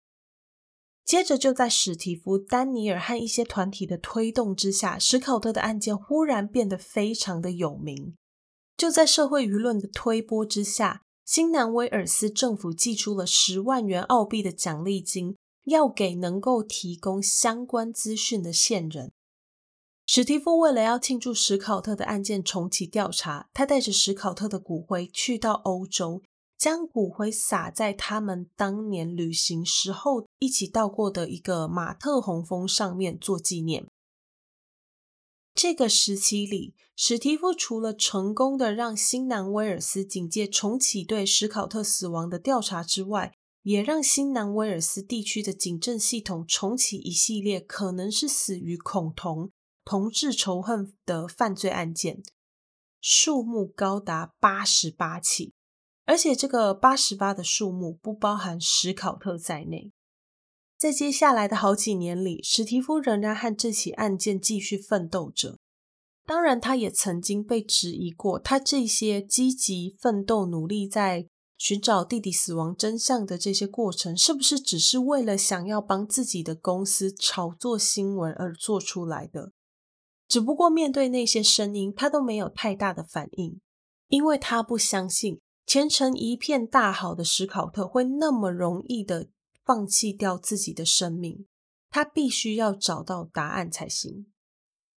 [1.04, 8.16] 接着就在史蒂夫、丹尼尔和一些团体的推动之下，史考特的案件忽然变得非常的有名。
[8.76, 19.12] 就在社会舆论的推波之下，新南威尔斯政府寄出了十万元澳币的奖励金，要给能够提供相关资讯的线人。
[20.06, 26.22] 史蒂夫为了要庆祝史考特的案件重启调查，他带着史考特的骨灰去到欧洲。
[26.62, 33.88] 将骨灰撒在他们当年旅行时候一起到过的一个马特洪峰上面做纪念。
[35.56, 49.50] 这个时期里，史蒂夫除了成功的让新南威尔斯警界重启对史考特死亡的调查之外，也让新南威尔斯地区的警政系统重启一系列可能是死于恐同、
[49.84, 52.22] 同志仇恨的犯罪案件，
[53.00, 55.52] 数目高达八十八起。
[56.04, 59.92] 而且这个八十八的数目不包含史考特在内。
[60.76, 65.58] 在接下来的好几年里，史蒂夫仍然和这起案件继续奋斗着。
[66.26, 79.52] 当然，他也曾经被质疑过，他这些积极奋斗、努力在寻找弟弟死亡真相的这些过程，是不是只是为了想要帮自己的公司炒作新闻而做出来的？
[80.26, 83.60] 只不过面对那些声音，他都没有太大的反应，
[84.08, 85.40] 因为他不相信。
[85.66, 89.28] 前程一片大好的史考特会那么容易的
[89.64, 91.46] 放弃掉自己的生命？
[91.88, 94.26] 他必须要找到答案才行。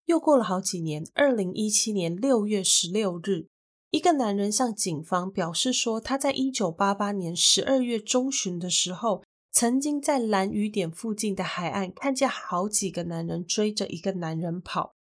[0.06, 3.48] 又过了好几年，二零一七年六月十六日，
[3.90, 14.94] 一个男人向警方表示说，他在一九八八年十二月中旬的时候，曾经在蓝雨点附近的海岸看见好几个男人追着一个男人跑。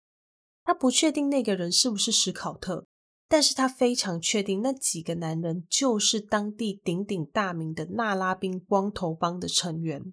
[0.65, 2.87] 他不确定那个人是不是史考特。
[3.29, 10.13] 但是他非常确定，那几个男人就是当地鼎鼎大名的纳拉宾光头帮的成员。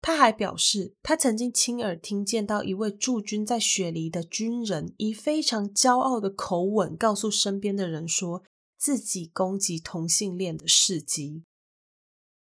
[0.00, 8.44] 他还表示，他曾经亲耳听见到一位驻军在雪梨的军人以非常骄傲的口吻告诉身边的人说
[8.78, 11.42] 自己攻击同性恋的事迹。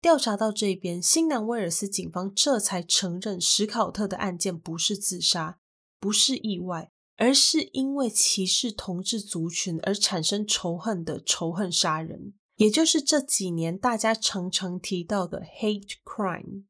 [0.01, 5.59] 调查到这边，新南威尔斯警方这才承认史考特的案件不是自杀，
[5.99, 6.92] 不是意外。
[7.15, 16.63] 而是因为歧视同志族群而产生仇恨的仇恨杀人，也就是这几年大家常常提到的 hate crime。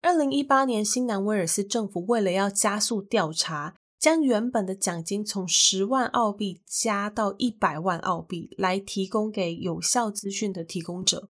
[0.00, 11.30] 二零一八年，新南威尔斯政府为了要加速调查，将原本的奖金从十万澳币加到一百万澳币，来提供给有效资讯的提供者。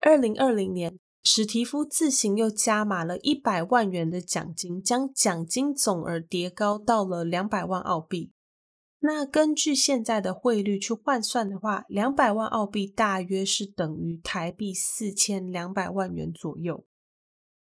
[0.00, 0.98] 二零二零年。
[1.26, 8.30] 史蒂夫自行又加码了一百万元的奖金，将奖金总额叠高到了两百万澳币。
[9.00, 16.84] 那根据现在的汇率去换算的话，两百万澳币大约是等于台币四千两百万元左右。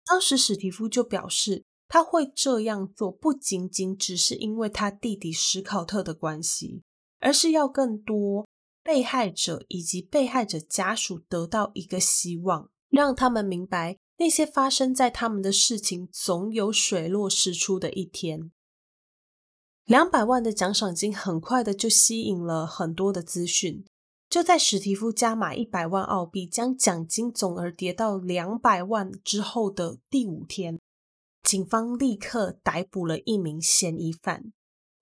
[0.05, 6.83] 当时史蒂夫就表示，他会这样做不仅仅只是因为他弟弟史考特的关系，
[7.21, 8.47] 而是要更多
[8.83, 12.69] 被害者以及被害者家属得到一个希望。
[12.89, 18.51] 让他们明白，那些发生在他们的事情总有水落石出的一天。
[19.85, 23.85] 两百万的奖赏金很快的就吸引了很多的资讯，
[24.29, 30.81] 就在史蒂夫加码一百万澳币，将奖金总额叠到两百万之后的第五天，
[31.43, 34.53] 警方立刻逮捕了一名嫌疑犯。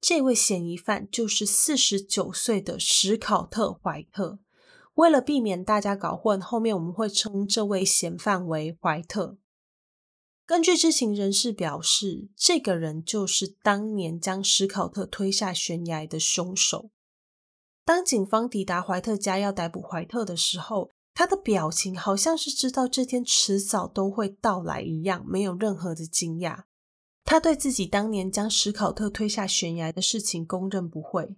[0.00, 4.38] 这位嫌疑犯就是四十九岁的史考特·怀特。
[4.94, 9.38] 为了避免大家搞混，后面我们会称这位嫌犯为怀特。
[10.46, 16.90] 根据知情人士表示，这个人就是当年将史考特推下悬崖的凶手。
[17.84, 26.64] 当警方抵达怀特家要逮捕怀特的时候，他的表情好像是知道这天迟早都会到来一样，没有任何的惊讶。
[27.24, 31.36] 他对自己当年将史考特推下悬崖的事情供认不讳。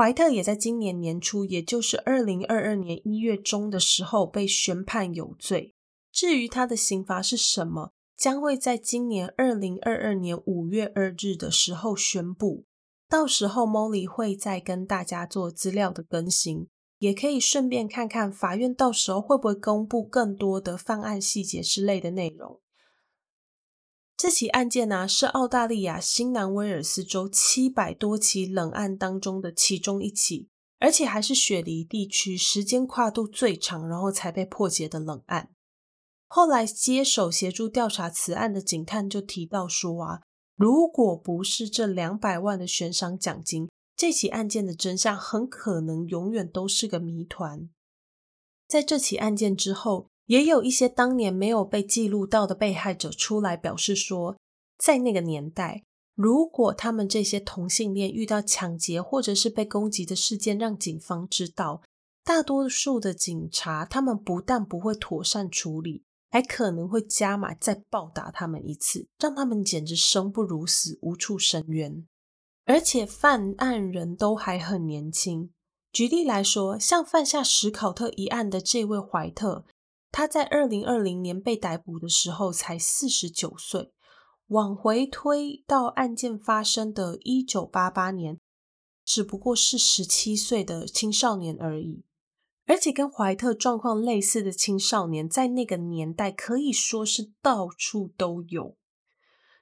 [0.00, 5.74] 怀特也在今年年初，也就是二零二二年一月中的时候被宣判有罪。
[6.10, 12.64] 至于他的刑罚是什么，将会在今年二零二二年五月二日的时候宣布。
[13.10, 22.58] 到时候 Molly 会再跟大家做资料的更新，也可以顺便看看法院到时候会不会公布更多的犯案细节之类的内容。
[24.20, 35.48] 这起案件呢、是澳大利亚新南威尔斯州七百多起冷案当中的其中一起，而且还是雪梨地区时间跨度最长，然后才被破解的冷案。
[36.26, 40.20] 后来接手协助调查此案的警探就提到说啊，
[40.54, 47.70] 如果不是这两百万的悬赏奖金，这起案件的真相很可能永远都是个谜团。
[48.68, 54.36] 在这起案件之后，也有一些当年没有被记录到的被害者出来表示说，
[54.78, 55.82] 在那个年代，
[56.14, 61.82] 如果他们这些同性恋遇到抢劫或者是被攻击的事件，让警方知道，
[62.22, 66.04] 大多数的警察他们不但不会妥善处理。
[66.32, 72.06] 还可能会加码再暴打他们一次，让他们简直生不如死，无处伸冤。
[72.66, 75.50] 而且犯案人都还很年轻。
[75.90, 79.64] 举例来说，像犯下史考特一案的这位怀特，
[80.12, 83.92] 他在二零二零年被逮捕的时候才四十九岁，
[84.48, 88.38] 往回推到案件发生的一九八八年，
[89.04, 92.04] 只不过是十七岁的青少年而已。
[92.66, 98.76] 而且跟怀特状况类似的青少年，在那个年代可以说是到处都有。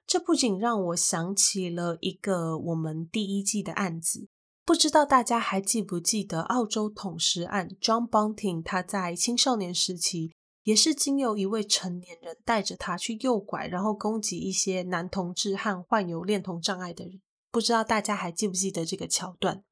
[0.07, 4.29] 这不仅让我想起了一个我们第一季的案子，
[4.65, 10.33] 不知道大家还记不记得澳洲捅食案？John Bunting 他在青少年时期
[10.69, 17.23] 也是经由一位成年人带着他去诱拐，然后攻击一些男同志和患有恋童障碍的人。
[17.51, 19.65] 不知道大家还记不记得这个桥段？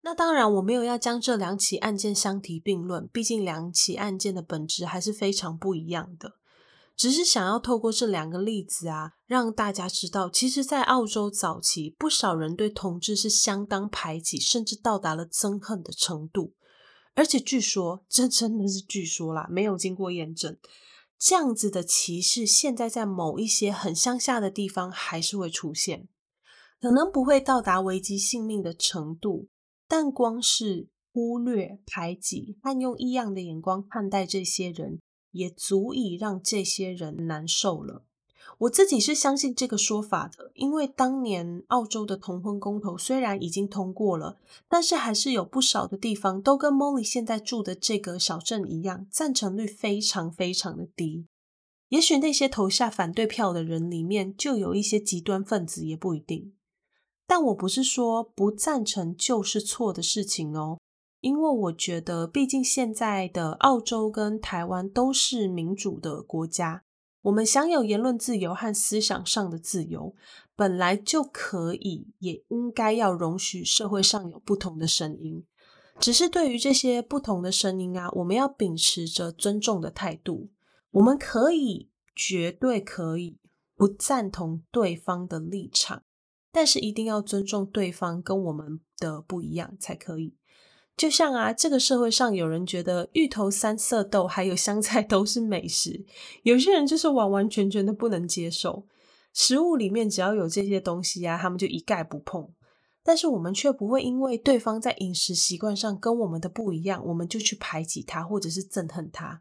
[0.00, 6.36] 那当然，我没有要将这两起案件相提并论，毕竟两起案件的本质还是非常不一样的。
[6.96, 16.54] 只是想要透过这两个例子啊，让大家知道，其实，在澳洲早期，不少人对同志是相当排挤，甚至到达了憎恨的程度。
[17.18, 20.56] 而且据说，这真的是据说啦，没有经过验证，
[21.18, 26.06] 这样子的歧视，现在在某一些很乡下的地方还是会出现，
[26.80, 29.48] 可能不会到达危及性命的程度。
[29.88, 35.00] 但光是忽略、排挤和用异样的眼光看待这些人，
[35.32, 38.04] 也足以让这些人难受了。
[38.58, 44.36] 我自己是相信这个说法的，因为当年澳洲的同婚公投虽然已经通过了，
[44.68, 51.26] 但是还是有不少的地方都跟 Molly 现在住的这个小镇一样，赞成率非常非常的低。
[51.90, 56.52] 也许那些投下反对票的人里面，就有一些极端分子，也不一定。
[57.26, 60.78] 但我不是说不赞成就是错的事情哦，
[61.20, 66.82] 因为我觉得，毕竟现在的澳洲跟台湾都是民主的国家，
[67.28, 70.14] 我们享有言论自由和思想上的自由，
[70.56, 75.44] 本来就可以，也应该要容许社会上有不同的声音。
[76.00, 80.48] 只是对于这些不同的声音啊，我们要秉持着尊重的态度，
[80.92, 83.36] 我们可以，绝对可以，
[83.76, 86.02] 不赞同对方的立场。
[86.50, 90.34] 但是一定要尊重对方跟我们的不一样才可以。
[90.98, 96.04] 就像啊，这个社会上有人觉得芋头、三色豆还有香菜 都是美食，
[96.42, 98.84] 有些人就是完完全全的不能接受。
[99.32, 102.50] 食物里面只要有这些东西啊，他们就一概不碰。
[103.04, 109.40] 但是我们却不会因为对方在饮食习惯上跟我们的不一样，我们就去排挤他或者是憎恨他。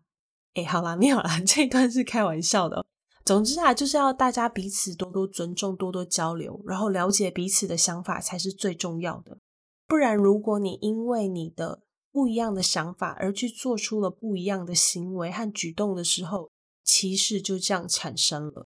[0.54, 2.86] 哎，好啦，没有啦， 这一段是开玩笑的。
[3.26, 9.40] 总之啊，就是要大家彼此多多尊重，多多交流，然后了解彼此的想法才是最重要的。
[9.88, 11.82] 不然，如果你因为你的
[12.12, 16.50] 不一样的想法而去做出了不一样的行为和举动的时候，
[16.84, 18.68] 歧视就这样产生了。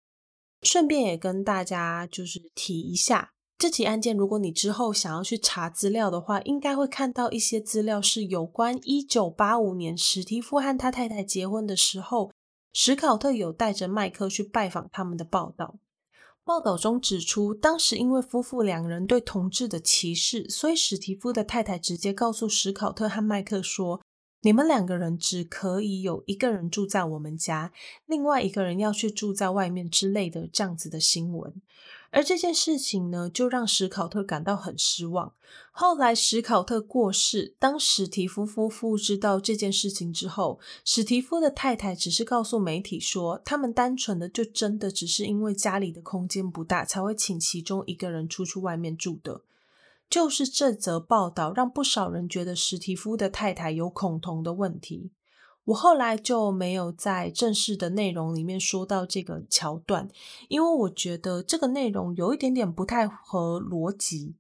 [0.64, 12.32] 顺便也跟大家就是提一下，这起案件，如果你之后想要去查资料的话，应该会看到一些资料是有关一九八五年史蒂夫和他太太结婚的时候，
[12.72, 15.76] 史考特有带着麦克去拜访他们的报道。
[16.46, 24.02] 报道中指出，当时因为夫妇两人对同志的歧视，所以史蒂夫的太太直接告诉史考特和麦克说
[24.44, 27.72] ：“你们两个人只可以有一个人住在我们家，
[28.06, 31.54] 另外一个人要去住在外面之类的这样子的新闻。”
[32.14, 35.34] 而这件事情呢，就让史考特感到很失望。
[35.72, 49.42] 后来史考特过世，当史蒂夫夫妇知道这件事情之后，史蒂夫的太太只是告诉媒体说，他们单纯的就真的只是因为家里的空间不大，才会请其中一个人出去外面住的。
[50.08, 55.10] 就是这则报道让不少人觉得史蒂夫的太太有恐同的问题。
[55.66, 60.10] 我后来就没有在正式的内容里面说到这个桥段，
[60.50, 64.36] 因为我觉得这个内容有一点点不太合逻辑。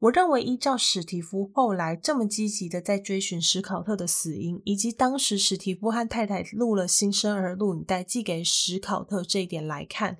[0.00, 10.18] 我认为依照史蒂夫后来这么积极的在追寻史考特的死因，以及当时史蒂夫和太太录了新生儿录影带寄给史考特这一点来看，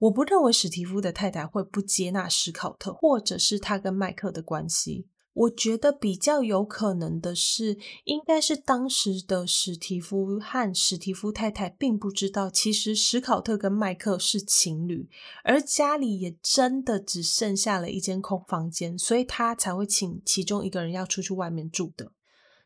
[0.00, 5.06] 我不认为史蒂夫的太太会不接纳史考特，或者是他跟麦克的关系。
[5.34, 15.08] 我觉得比较有可能的是，应该是当时的史蒂夫和史蒂夫太太并不知道，其实史考特跟麦克是情侣，
[15.42, 22.12] 而家里也真的只剩下了一间空房间，所以他才会请其中一个人要出去外面住的。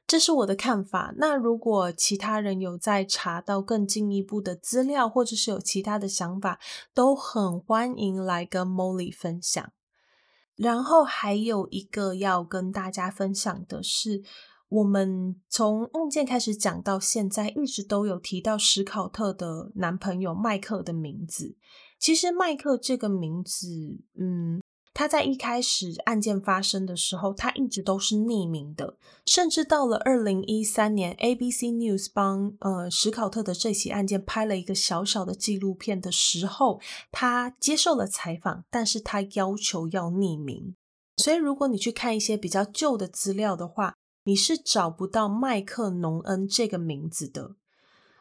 [0.06, 1.12] 这是我的看法。
[1.18, 6.58] 那如果其他人有在查到更进一步的资料，或者是有其他的想法，
[6.94, 9.70] 都很欢迎来跟 Molly 分享。
[10.59, 14.22] 然后还有一个要跟大家分享的是，
[14.68, 21.56] 我们从案件开始讲到现在，一直都有提到史考特的男朋友麦克的名字。
[21.98, 23.68] 其实麦克这个名字，
[24.20, 24.61] 嗯。
[24.93, 36.80] 他在一开始案件发生的时候，他一直都是匿名的，甚至到了二零一三年，ABC News 帮呃史考特的这起案件拍了一个小小的纪录片的时候，
[37.12, 40.74] 他接受了采访，但是他要求要匿名。
[41.16, 47.57] 所以如果你去看一些比较旧的资料的话，你是找不到麦克农恩这个名字的。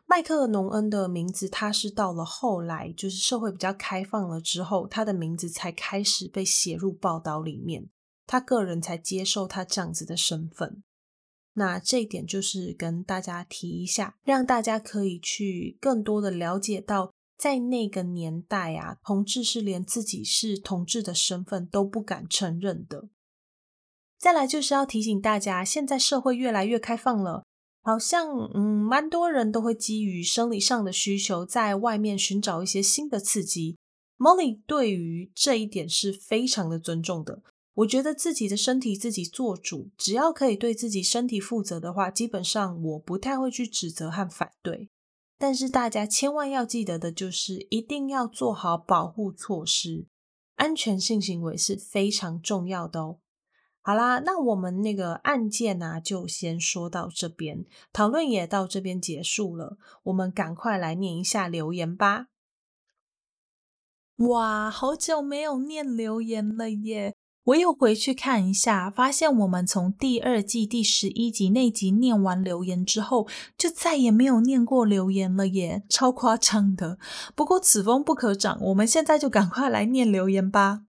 [0.09, 7.89] 麦克农恩的名字，他是到了后来，就是社会比较开放了之后，他的名字才开始被写入报道里面，
[8.25, 10.81] 他个人才接受他这样子的身份。
[11.55, 23.09] 那这一点就是跟大家提一下，让大家可以去更多的了解到，在那个年代啊，同志是连自己是同志的身份都不敢承认的。
[24.17, 27.43] 再来就是要提醒大家，现在社会越来越开放了。
[27.87, 33.77] 好像嗯，蛮多人都会基于生理上的需求，在外面寻找一些新的刺激。
[34.17, 37.41] Molly 对于这一点是非常的尊重的。
[37.75, 44.89] 我觉得自己的身体自己做主，只要可以对自己身体负责的话，基本上我不太会去指责和反对。
[45.37, 50.07] 但是大家千万要记得的就是，一定要做好保护措施，
[50.57, 53.19] 安全性行为是非常重要的哦。
[53.87, 57.63] 好啦，那我们那个案件呢、就先说到这边，
[57.93, 59.77] 讨论也到这边结束了。
[60.03, 62.25] 我们赶快来念一下留言吧。
[64.17, 67.15] 哇，好久没有念留言了耶！
[67.45, 73.25] 我又回去看一下，发现我们从第二季第十一集那集念完留言之后，
[73.57, 76.99] 就再也没有念过留言了耶，超夸张的。
[77.33, 80.86] 不过此风不可长，我们现在就赶快来念留言吧。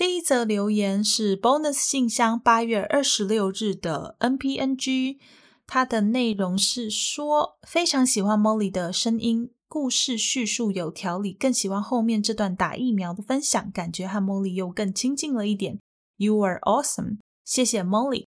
[0.00, 5.18] 第一则留言是 Bonus 信箱八月二十六日的 NPNG，
[5.66, 15.78] 它的内容是说非常喜欢 Molly 的声音，故事叙述有条理，更喜欢后面这段打疫苗的分享，感觉和 Molly 又更亲近了一点。
[16.16, 18.29] You are awesome，谢谢 Molly。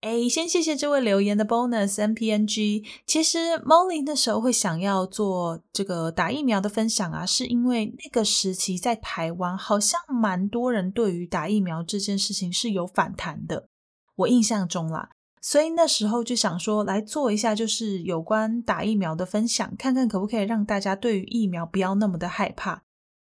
[0.00, 2.84] 哎，先谢谢这位留言的 bonus NPNG。
[3.04, 13.66] 其实 Molly 那时候会想要做这个打疫苗的分享啊，是因为那个时期在台湾好像蛮多人对于打疫苗这件事情是有反弹的，
[14.14, 15.10] 我印象中啦。
[15.40, 22.82] 所以那时候就想说来做一下，就是有关打疫苗的分享，看看可不可以让大家对于疫苗不要那么的害怕。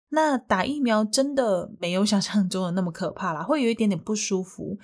[0.10, 4.80] 那打疫苗真的没有想象中的那么可怕啦，会有一点点不舒服。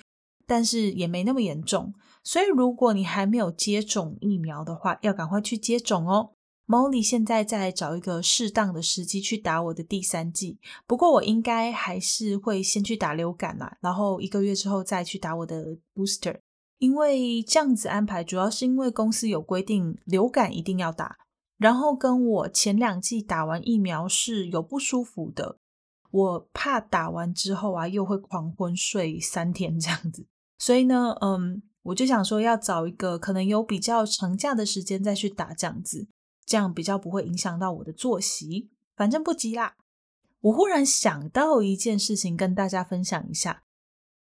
[0.50, 1.94] 但是也没那么严重，
[2.24, 6.32] 所以如果你还没有接种疫苗的话，要赶快去接种哦。
[6.66, 16.40] Molly 现在在找一个适当的时机去打我的第三剂，不过我应该还是会先去打流感啦，然后一个月之后再去打我的 booster。
[16.78, 21.16] 因为这样子安排，主要是因为公司有规定流感一定要打，
[21.58, 25.58] 然后跟我前两剂打完疫苗是有不舒服的。
[26.10, 30.26] 我怕打完之后啊，又会狂昏睡三天这样子。
[30.60, 36.06] 所以呢，嗯，我就想说要找一个可能有比较长假的时间再去打这样子，
[36.44, 38.68] 这样比较不会影响到我的作息。
[38.94, 39.76] 反正不急啦。
[40.42, 43.62] 我忽然想到一件事情，跟大家分享一下。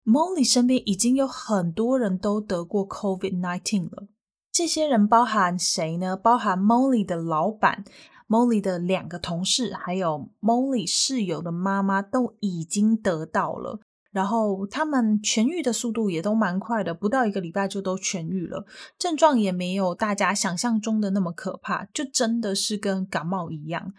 [0.04, 4.08] Molly 身边已经有很多人都得过 COVID-19 了。
[4.50, 6.16] 这些人包含谁呢？
[6.16, 7.84] 包含 Molly 的老板、
[8.28, 13.80] Molly 的两个同事，还有 Molly 室友的妈妈都已经得到了。
[14.14, 18.64] 然后他们痊愈的速度也都蛮快的，不到一个礼拜就都痊愈了，
[18.96, 23.92] 症状也没有大家想象中的那么可怕，就真的是跟感冒一样。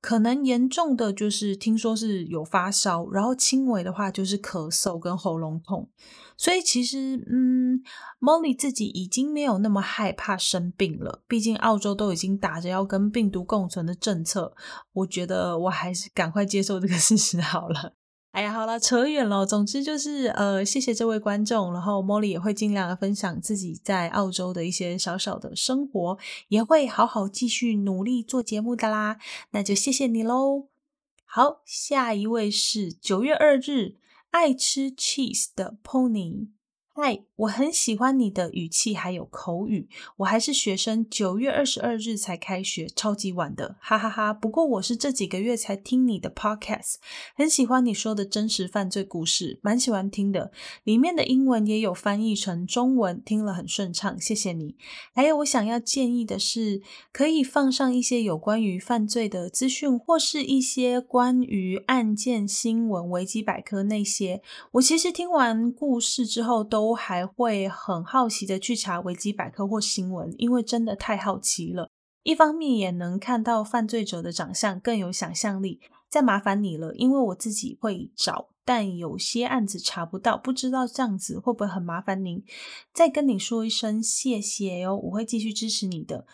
[0.00, 5.90] 可能严重的就是听说是有发烧，然后轻微的话就是咳嗽跟喉咙痛。
[6.36, 7.82] 所以其实，嗯
[8.20, 11.24] ，Molly 自己已经没有那么害怕生病了。
[11.26, 14.54] 毕竟澳洲都已经打着要跟病毒共存的政策，
[14.92, 17.97] 我觉得我还是赶快接受这个事实好了。
[18.38, 19.44] 哎呀，好了，扯远了。
[19.44, 21.72] 总之就是，呃，谢谢这位观众。
[21.72, 26.16] 然后 Molly 也会尽量分享自己在澳洲的一些小小的生活，
[26.46, 29.18] 也会好好继续努力做节目的啦。
[29.50, 30.68] 那就谢谢你喽。
[31.24, 33.96] 好，下一位是九月二日
[34.30, 36.57] 爱吃 cheese 的 Pony。
[37.00, 39.88] 嗨，我很喜欢你的语气还有口语。
[40.16, 44.32] 我还是学生，九月二十二日才开学，超级晚的，哈哈哈。
[44.32, 46.96] 不过我是这几个月才听你的 podcast，
[47.36, 50.50] 很喜欢你说的真实犯罪故事，蛮喜欢听的。
[50.82, 54.74] 里面的英文也有翻译成中文，听了很顺畅，谢谢你。
[55.14, 56.82] 还有我想要建议的是，
[57.12, 64.42] 可以放上一些有关于犯罪的资讯，或是一些关于案件新闻、维基百科那些。
[64.72, 66.87] 我其实听完故事之后都。
[66.88, 71.90] 都还会很好奇的去查维基百科或新闻，因为真的太好奇了。
[72.22, 75.82] 一方面也能看到犯罪者的长相，更有想象力。
[76.08, 82.42] 再麻烦你了，因为我自己会找，但有些案子查不到，不知道这样子会不会很麻烦您？
[82.94, 86.26] 再跟你说一声谢谢哟，我会继续支持你的。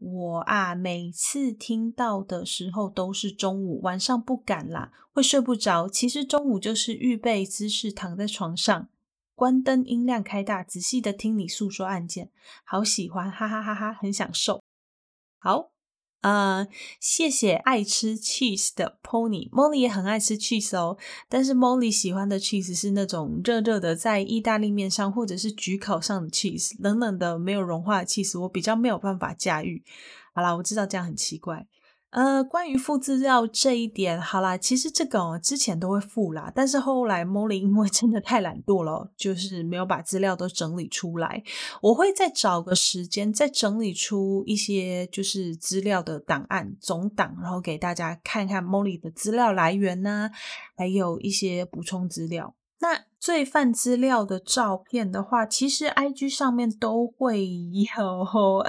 [0.00, 5.88] 我啊，每次听到的时候都是中午，晚上不敢啦，会睡不着。
[5.88, 8.88] 其实中午就是预备姿势，躺在床上。
[9.34, 12.30] 关灯，音量开大，仔细的听你诉说案件，
[12.64, 14.62] 好喜欢，哈哈哈哈，很享受。
[15.38, 15.72] 好，
[16.20, 16.68] 呃，
[17.00, 20.96] 谢谢爱吃 cheese 的 Pony，Molly 也很爱吃 cheese 哦，
[21.28, 29.82] 但是 Molly 喜欢的 cheese 是那种热热的，在意大利面上或者是焗烤上的 cheese，冷冷的没有融化的 cheese，我比较没有办法驾驭。
[30.32, 31.66] 好啦，我知道这样很奇怪。
[32.12, 41.42] 呃，关于附资料这一点，好啦，其实这个哦，之前都会附啦，但是后来 Molly 因为真的太懒惰了，就是没有把资料都整理出来。
[41.80, 50.30] 我会再找个时间，再整理出一些就是资料的档案总档，然后给大家看看 Molly 的资料来源呐，
[50.76, 52.54] 还有一些补充资料。
[52.82, 58.64] 那罪犯资料的照片的话，其实 IG 上面都会有。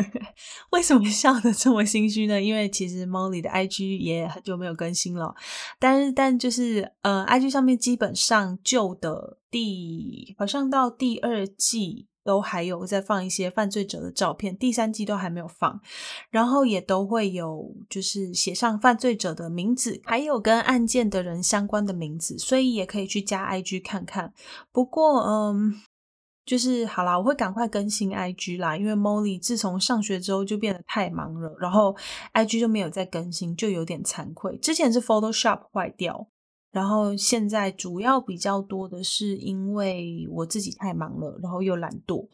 [0.72, 2.40] 为什么笑得这么心虚呢？
[2.40, 5.34] 因为其实 Molly 的 IG 也很久没有更新了，
[5.78, 12.06] 但是但就是呃，IG 上面基本上旧的第好像到第二季。
[12.28, 15.80] 都还有在放一些犯罪者的照片，第三季都还没有放，
[16.28, 24.34] 然后也都会有就是写上犯罪者的名字，还有跟案件的人相关的名字，所以也可以去加 IG 看看。
[24.70, 25.80] 不过，嗯，
[26.44, 31.96] 就是好啦，我会赶快更新 IG 啦，因为 Molly 自从上学之后就变得太忙了，然后
[32.34, 34.58] IG 就没有再更新，就有点惭愧。
[34.58, 36.28] 之前是 Photoshop 坏掉。
[36.70, 42.28] 然后现在主要比较多的是因为我自己太忙了，然后又懒惰。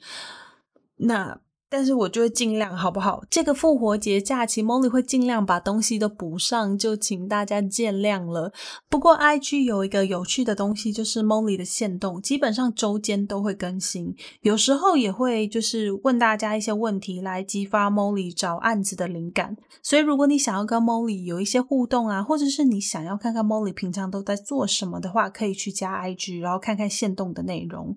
[0.97, 1.41] 那。
[1.77, 3.25] 但是我就会尽量，好不好？
[3.29, 8.53] 这个复活节假期，Molly 会尽量把东西都补上，就请大家见谅了。
[8.89, 19.57] 不过，IG 有一个有趣的东西，就是 Molly 的限动，基本上周间都会更新，有时候也会就是问大家一些问题，来激发 Molly 找案子的灵感。
[19.83, 27.97] 所以，如果你想要跟 Molly 有一些互动啊，或者是你想要看看 Molly 平常都在做什么的话，可以去加 IG，然后看看限动的内容。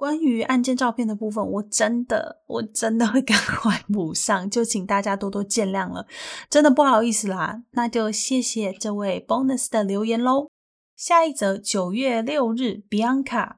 [0.00, 6.06] 关于案件照片的部分，我真的我真的会赶快 补上，就请大家多多见谅了，
[6.48, 7.64] 真的不好意思啦。
[7.72, 10.48] 那就谢谢这位 bonus 的留言喽。
[10.96, 13.56] 下一则九月六日，Bianca，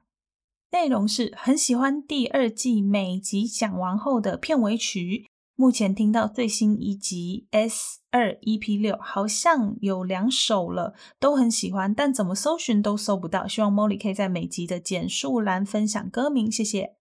[0.72, 5.28] 内容是很喜欢第二季每集讲完后的片尾曲。
[5.54, 13.46] 目前听到最新一集 S 二 EP 六，好像有两首了，都很喜欢，但怎么搜寻都搜不到。
[13.46, 16.96] 希望 Molly 可以在每集的简述栏分享歌名，谢谢。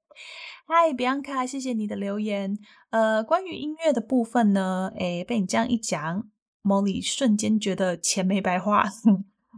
[0.68, 2.58] 嗨，Bianca，谢谢你的留言。
[2.92, 6.30] 呃，关于音乐的部分呢，诶，被你这样一讲
[6.64, 8.86] ，Molly 瞬间觉得钱没白花。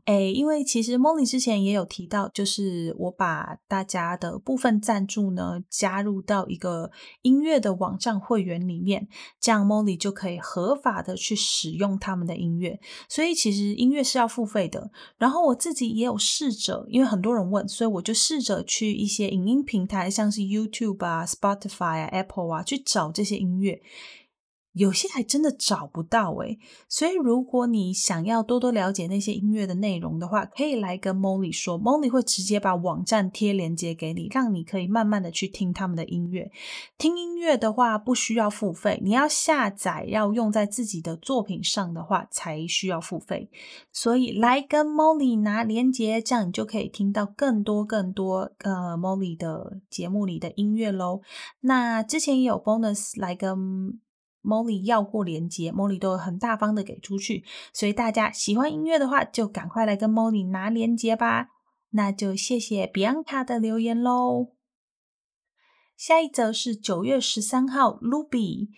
[0.06, 6.92] 诶，因为其实 Molly 之前也有提到，就是我把大家的部分赞助呢加入到一个
[7.22, 9.08] 音乐的网站会员里面，
[9.40, 12.82] 这样 Molly 就可以合法的去使用他们的音乐。
[13.08, 14.92] 所以其实音乐是要付费的。
[15.18, 23.82] 然后我自己也有试着，因为很多人问，所以我就试着去一些影音平台，像是 YouTube 啊、Spotify 啊、Apple 啊，去找这些音乐。
[24.74, 26.58] 有些还真的找不到诶，
[26.90, 36.52] 所以如果你想要多多了解那些音乐的内容的话，可以来跟 Molly 说，Molly 会直接把网站贴链接给你，让你可以慢慢的去听他们的音乐。
[36.98, 43.50] 听音乐的话不需要付费，你要下载要用在自己的作品上的话才需要付费。
[43.92, 51.22] 所以来跟 Molly 拿链接，这样你就可以听到更多更多呃 Molly 的节目里的音乐喽。
[51.62, 54.00] 那之前也有 bonus 来跟。
[54.44, 61.50] Molly 要过连接，Molly 都很大方的给出去，所以大家喜欢音乐的话，就赶快来跟 Molly 拿连接吧。
[61.92, 64.50] 那就谢谢 Bianca 的留言喽。
[65.96, 68.70] 下一则是九月十三号，Ruby，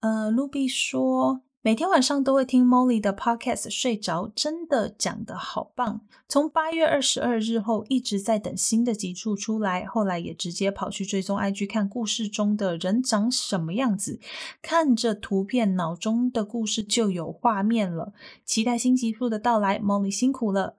[0.00, 1.42] 呃，Ruby 说。
[1.64, 6.00] 每天晚上都会听 Molly 的 Podcast 睡着，真的讲得好棒。
[6.26, 14.18] 从八月二十二日后一直在等新的集数出来，后来也直接跑去追踪 IG 看故事中的人长什么样子，
[14.60, 18.12] 看着图片，脑中的故事就有画面了。
[18.44, 20.78] 期待新集数的到来，Molly 辛苦了。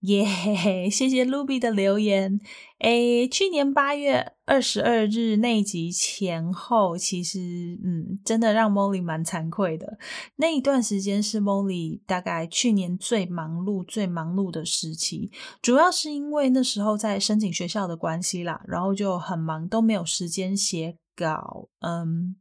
[0.00, 2.38] 耶，yeah， 谢谢 Ruby 的留言。
[2.78, 9.98] 诶，去年八月二十二日那集前后，其实嗯，真的让 Molly 蛮惭愧的。
[10.36, 15.30] 那一段时间是 Molly 大概去年最忙碌、最忙碌的时期，
[15.62, 21.68] 主要是因为那时候在申请学校的关系啦，然后就很忙，都没有时间写稿。
[21.80, 22.36] 嗯。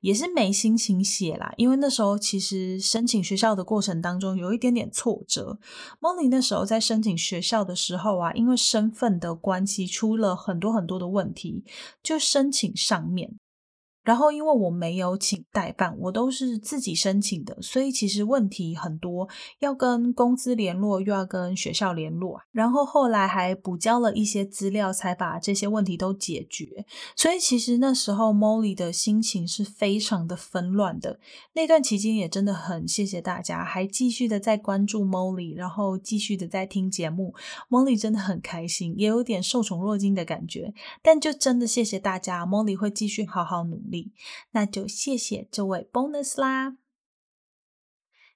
[0.00, 5.58] 也是没心情写啦，因为那时候其实申请学校的过程当中有一点点挫折。
[6.00, 11.64] 梦玲那时候在申请学校的时候啊，因为身份的关系出了很多很多的问题，
[12.02, 13.38] 就申请上面。
[14.02, 19.28] 然后，因为我没有请代办，我都是自己申请的，所以其实问题很多，
[19.60, 22.40] 要跟公司联络，又要跟学校联络。
[22.50, 26.84] 然后后来还补交了一些资料，才把这些问题都解决。
[27.14, 31.20] 所以其实那时候 Molly 的心情是非常的纷乱的。
[31.52, 37.34] 那段期间也真的很谢谢大家，还继续的在关注 Molly，然后继续的在听节目。
[37.70, 40.74] Molly 真的很开心，也有点受宠若惊的感觉。
[41.02, 43.91] 但就真的谢谢大家，Molly 会继续好好努力。
[44.52, 46.76] 那就谢谢这位 bonus 啦。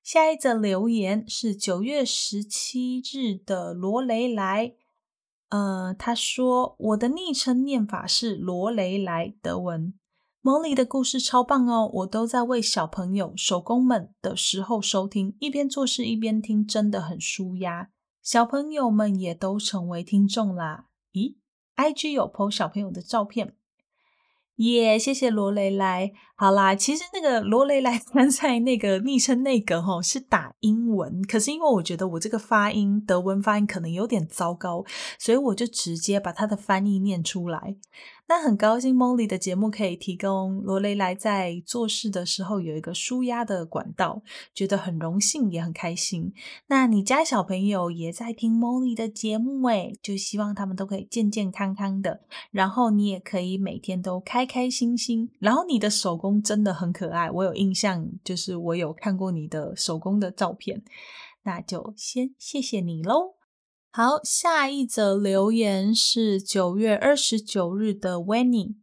[0.03, 4.75] 下一则留言是九月十七日的罗雷莱，
[5.49, 9.95] 呃，他说我的昵称念法是罗雷莱德文。
[10.43, 17.91] Molly 的故事超棒哦，我都在为小朋友、手工们的时候收听，一边做事一边听，真的很舒压。
[18.23, 20.87] 小朋友们也都成为听众啦。
[21.13, 21.35] 咦
[21.75, 23.56] ，IG 有 po 小朋友的照片。
[24.57, 26.13] 耶谢谢罗雷莱。
[26.39, 34.85] 好啦，其实那个罗雷莱参赛那个昵称那个齁是打英文，可是因为我觉得我这个发音德文发音可能有点糟糕，
[35.19, 37.77] 所以我就直接把它的翻译念出来。
[38.29, 44.21] 那很高兴，Molly 的节目可以提供罗雷莱在做事的时候有一个舒压的管道，
[44.55, 46.35] 觉得很荣幸，也很开心。
[46.67, 55.31] 那你家小朋友也在听 Molly 的节目诶，就希望他们都可以健健康康的，然后你也可以每天都开开心心。
[55.41, 60.83] 然后你的手工真的很可爱，我有印象，就是我有看过你的手工的照片，
[61.43, 63.35] 那就先谢谢你喽。
[63.91, 68.77] 好，下一则留言是九月二十九日的 Winnie。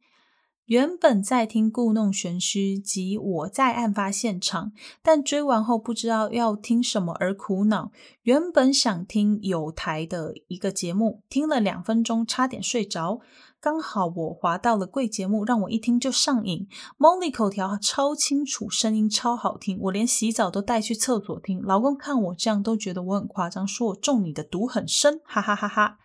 [0.66, 4.72] 原本在听故弄玄虚及我在案发现场，
[5.04, 7.92] 但追完后不知道要听什么而苦恼。
[8.22, 13.20] 原本想听有台的一个节目，听了两分钟差点睡着。
[13.64, 16.68] 刚好我滑到了贵节目，让我一听就上瘾。
[17.00, 21.62] Molly 口条超清楚，声音超好听，我连洗澡都带去厕所听。
[21.64, 25.98] 老公看我这样都觉得我很夸张，说我中你的毒很深，哈哈哈哈。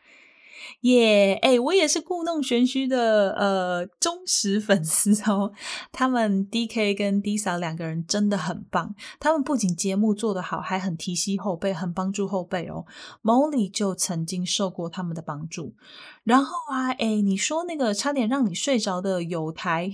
[0.80, 5.52] 耶，哎，我也是故弄玄虚的呃忠实粉丝哦。
[5.92, 12.86] 他们 DK 跟 Disa 两个人真的很棒，他们不仅节目做得好，还很提携后辈，很帮助后辈哦。
[13.22, 15.74] Molly 就曾经受过他们的帮助。
[16.24, 19.90] 然后啊，哎，你说那个差点让你睡着的友台，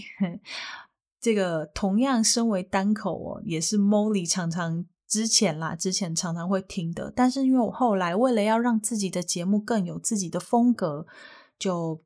[1.21, 4.87] 这个同样身为单口哦，也是 Molly 常常。
[5.07, 11.07] 之前啦，之前常常会听的，但是因为我后来为了要让自己的节目更有自己的风格，
[11.59, 12.03] 就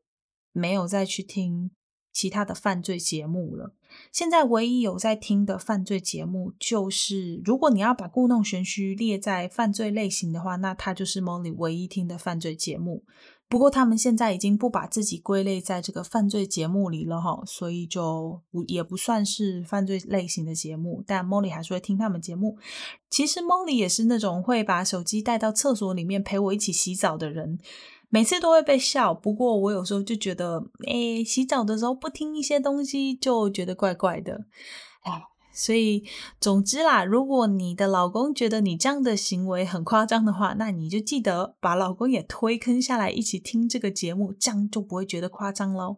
[0.53, 1.71] 没有再去听
[2.13, 3.75] 其他的犯罪节目了。
[4.13, 13.05] 现在唯一有在听的犯罪节目，就是如果你要把故弄玄虚列在犯罪类型的话，那它就是 Molly 唯一听的犯罪节目。
[13.49, 21.03] 不过他们现在已经不把自己归类在这个犯罪节目里了哈，所以就不也不算是犯罪类型的节目。
[21.07, 22.59] 但 Molly 还是会听他们节目。
[23.09, 27.59] 其实 Molly 也是那种会把手机带到厕所里面陪我一起洗澡的人，
[28.11, 29.15] 每次都会被笑。
[29.15, 34.45] 不过我有时候就觉得，诶，洗澡的时候不听一些东西就觉得怪怪的，
[35.03, 35.25] 哎。
[35.59, 36.05] 所以，
[36.41, 45.97] 总之啦，如果你的老公觉得你这样的行为很夸张的话，那你就记得把老公也推坑下来，一起听这个节目，这样就不会觉得夸张喽。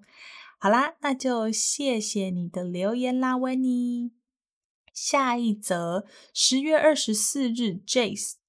[0.58, 4.12] 好啦，那就谢谢你的留言啦温妮。
[4.94, 8.39] 下一则，十月二十四日，Jace。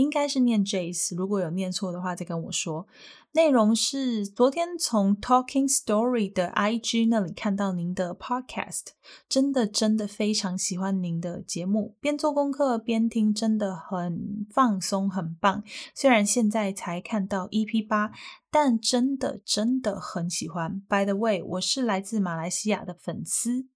[0.00, 2.86] 应该是念 Jace，如果有念错的话再跟我说。
[3.32, 8.86] 内容是昨天从 Talking Story 的 IG 那里看到您的 Podcast，
[9.28, 15.62] 真的真的非常喜欢您的节目，边做功课边听，真的很放松，很棒。
[15.94, 18.10] 虽然现在才看到 EP 八，
[18.50, 20.82] 但真的真的很喜欢。
[20.88, 23.66] By the way，我是来自马来西亚的粉丝，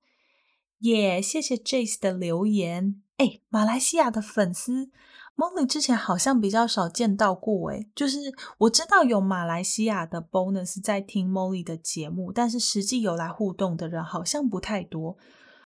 [0.80, 3.00] 也、yeah, 谢谢 Jace 的留言。
[3.18, 4.90] 哎，马来西亚的粉丝。
[5.37, 8.18] Molly 之前好像比较少见到过，诶，就是
[8.59, 15.16] 我知道有马来西亚的 Bonus 在听 Molly 的节目，但是实际有来互动的人好像不太多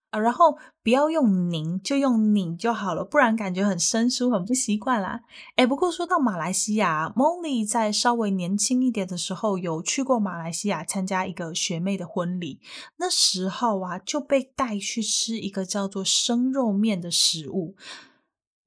[0.09, 0.19] 啊。
[0.19, 5.21] 然后不要用您，就用你就好了，不然感觉很生疏，很不习惯啦。
[5.57, 12.59] 诶，不过说到马来西亚，Molly 在稍微年轻一点的时候有去过马来西亚参加一个学妹的婚礼，
[12.97, 17.77] 那时候啊就被带去吃一个叫做生肉面的食物。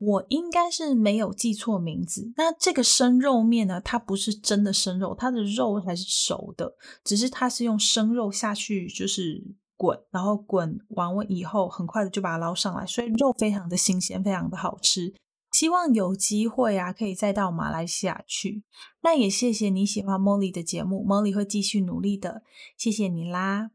[0.04, 2.34] 我应该是没有记错名字。
[2.36, 9.43] 那这个生肉面呢，它不是真的生肉，它的肉还是熟的，只是它是用生肉下去就是
[9.78, 15.14] 滚，然后滚完以后很快的就把它捞上来，所以肉非常的新鲜，非常的好吃。
[15.52, 18.64] 希望有机会啊，可以再到马来西亚去。
[19.02, 22.41] 那也谢谢你喜欢 Molly 的节目，Molly 会继续努力的，
[22.76, 23.70] 谢谢你啦。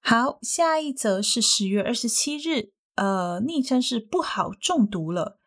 [0.00, 2.77] 好，下一则是十月二十七日。
[2.98, 5.38] 呃，昵称是不好中毒了。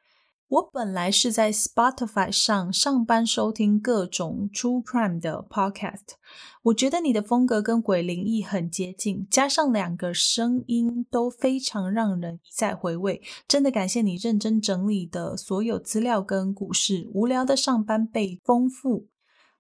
[0.48, 6.16] 我本来是在 Spotify 上上班收听各种 True Crime 的 Podcast，
[6.64, 13.22] 我觉得你的风格跟鬼灵异很接近，加上两个声音都非常让人一再回味。
[13.50, 19.08] 真的感谢你认真整理的所有资料跟故事，无聊的上班被丰富。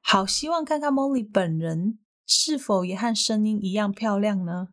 [0.01, 4.69] 好，希望看看 Molly 本人是否也和声音一样漂亮呢？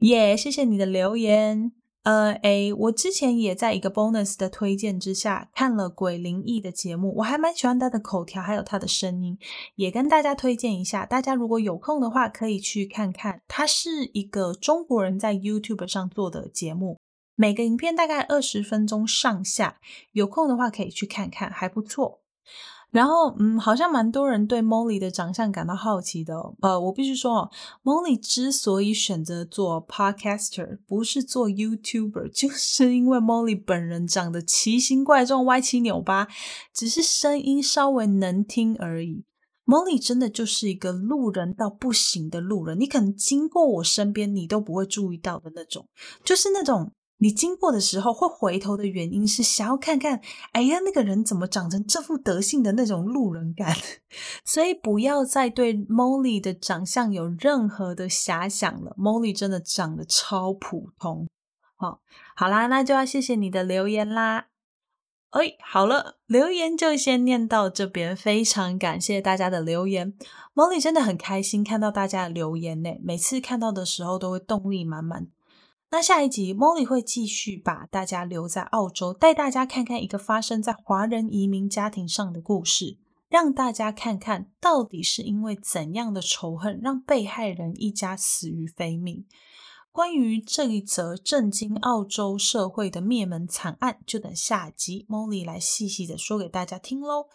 [0.00, 1.72] 耶，谢谢你的留言。
[2.04, 9.38] 呃，诶，我之前也在一个 bonus 的推荐之下看了鬼灵异的节目，我还蛮喜欢他的口条，还有他的声音，
[9.76, 11.06] 也跟大家推荐一下。
[11.06, 13.40] 大家如果有空的话，可以去看看。
[13.46, 16.98] 他是一个中国人在 YouTube 上做的节目，
[17.36, 19.78] 每个影片大概二十分钟上下，
[20.10, 22.21] 有空的话可以去看看，还不错。
[22.92, 26.34] 然后，嗯，好像蛮多人对 Molly 的长相感到好奇的。
[26.60, 27.50] 呃，我必须说哦
[27.82, 36.28] ，Molly 之所以选择做 Podcaster，不是做 YouTuber，就是因为 Molly 本人长得奇形怪状、歪七扭八，
[36.74, 39.24] 只是声音稍微能听而已。
[39.64, 45.88] Molly 真的就是一个路人到不行的路人，你可能经过我身边，你都不会注意到的那种，
[46.22, 46.92] 就是那种。
[47.22, 50.20] 你经过的时候会回头的原因是想要看看，
[50.50, 53.76] 哎呀，那个人怎么长成这副德性的那种路人感，
[54.44, 58.96] 所以不要再对 Molly 的长相有任何的遐想了。
[58.98, 61.28] Molly 真的长得超普通。
[61.76, 62.00] 好，
[62.34, 64.48] 好啦，那就要谢谢你的留言啦。
[65.30, 70.12] 哎，好了，留言就先念到这边，非常感谢大家的留言。
[70.56, 75.28] Molly 真的很开心看到大家的留言呢，每次看到的时候都会动力满满。
[75.94, 82.96] 那下一集，Molly 会继续把大家留在澳洲，带大家看看一个发生在华人移民家庭上的故事，
[83.28, 89.26] 让大家看看到底是因为怎样的仇恨，让被害人一家死于非命。
[89.92, 97.26] 关于这一则震惊澳洲社会的灭门惨案，就等下集 Molly 来细细的说给大家听喽。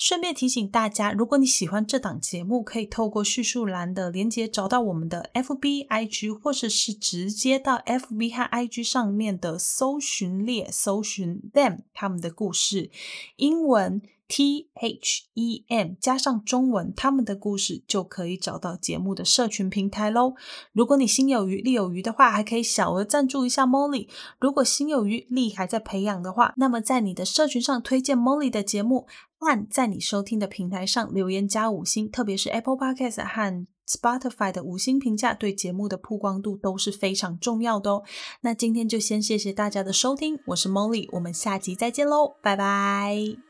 [0.00, 12.90] 顺便提醒大家，如果你喜欢这档节目，可以透过叙述栏的连结找到我们的 FB、IG，或者是直接到 FB 和 IG 上面的搜寻列搜寻 them 他们的故事，
[13.36, 14.00] 英文。
[14.30, 20.34] T H E M 加上中文，他们的故事就可以找到节目的社群平台喽。
[20.72, 24.08] 如果你心有余力有余的话，还可以小额赞助一下 Molly。
[24.38, 29.08] 如果心有余力还在培养的话，那么在你的社群上推荐 Molly 的节目，
[29.40, 38.04] 按在你收听的平台上留言加五星，特别是 Apple Podcast 和 Spotify 的五星评价对节目的曝光度都是非常重要的哦。
[38.42, 43.49] 那今天就先谢谢大家的收听，我是 Molly，我们下集再见喽，拜拜。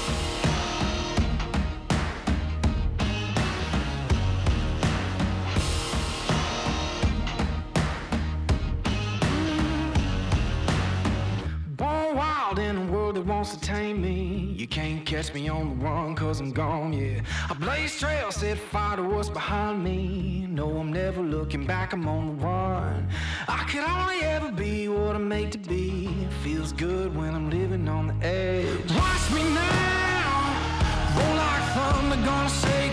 [13.19, 14.53] Wants to tame me.
[14.57, 17.21] You can't catch me on the run, cause I'm gone, yeah.
[17.49, 20.47] I blaze trails, set fire to what's behind me.
[20.49, 23.09] No, I'm never looking back, I'm on the run.
[23.47, 26.07] I could only ever be what I'm made to be.
[26.21, 28.91] It feels good when I'm living on the edge.
[28.91, 32.90] Watch me now, roll like thunder, gonna shake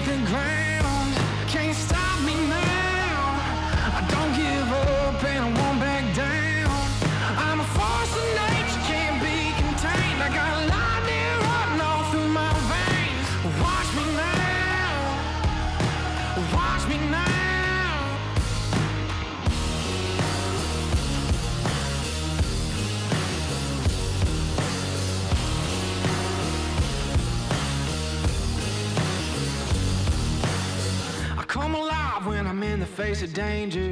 [32.99, 33.89] face of danger.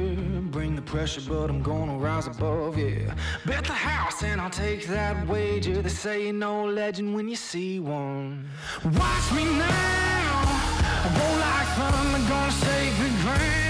[0.51, 3.15] Bring the pressure, but I'm gonna rise above, yeah.
[3.45, 5.81] Bet the house and I'll take that wager.
[5.81, 8.49] They say you know legend when you see one.
[8.83, 10.41] Watch me now.
[11.03, 13.66] I roll like thunder, gonna shake the ground.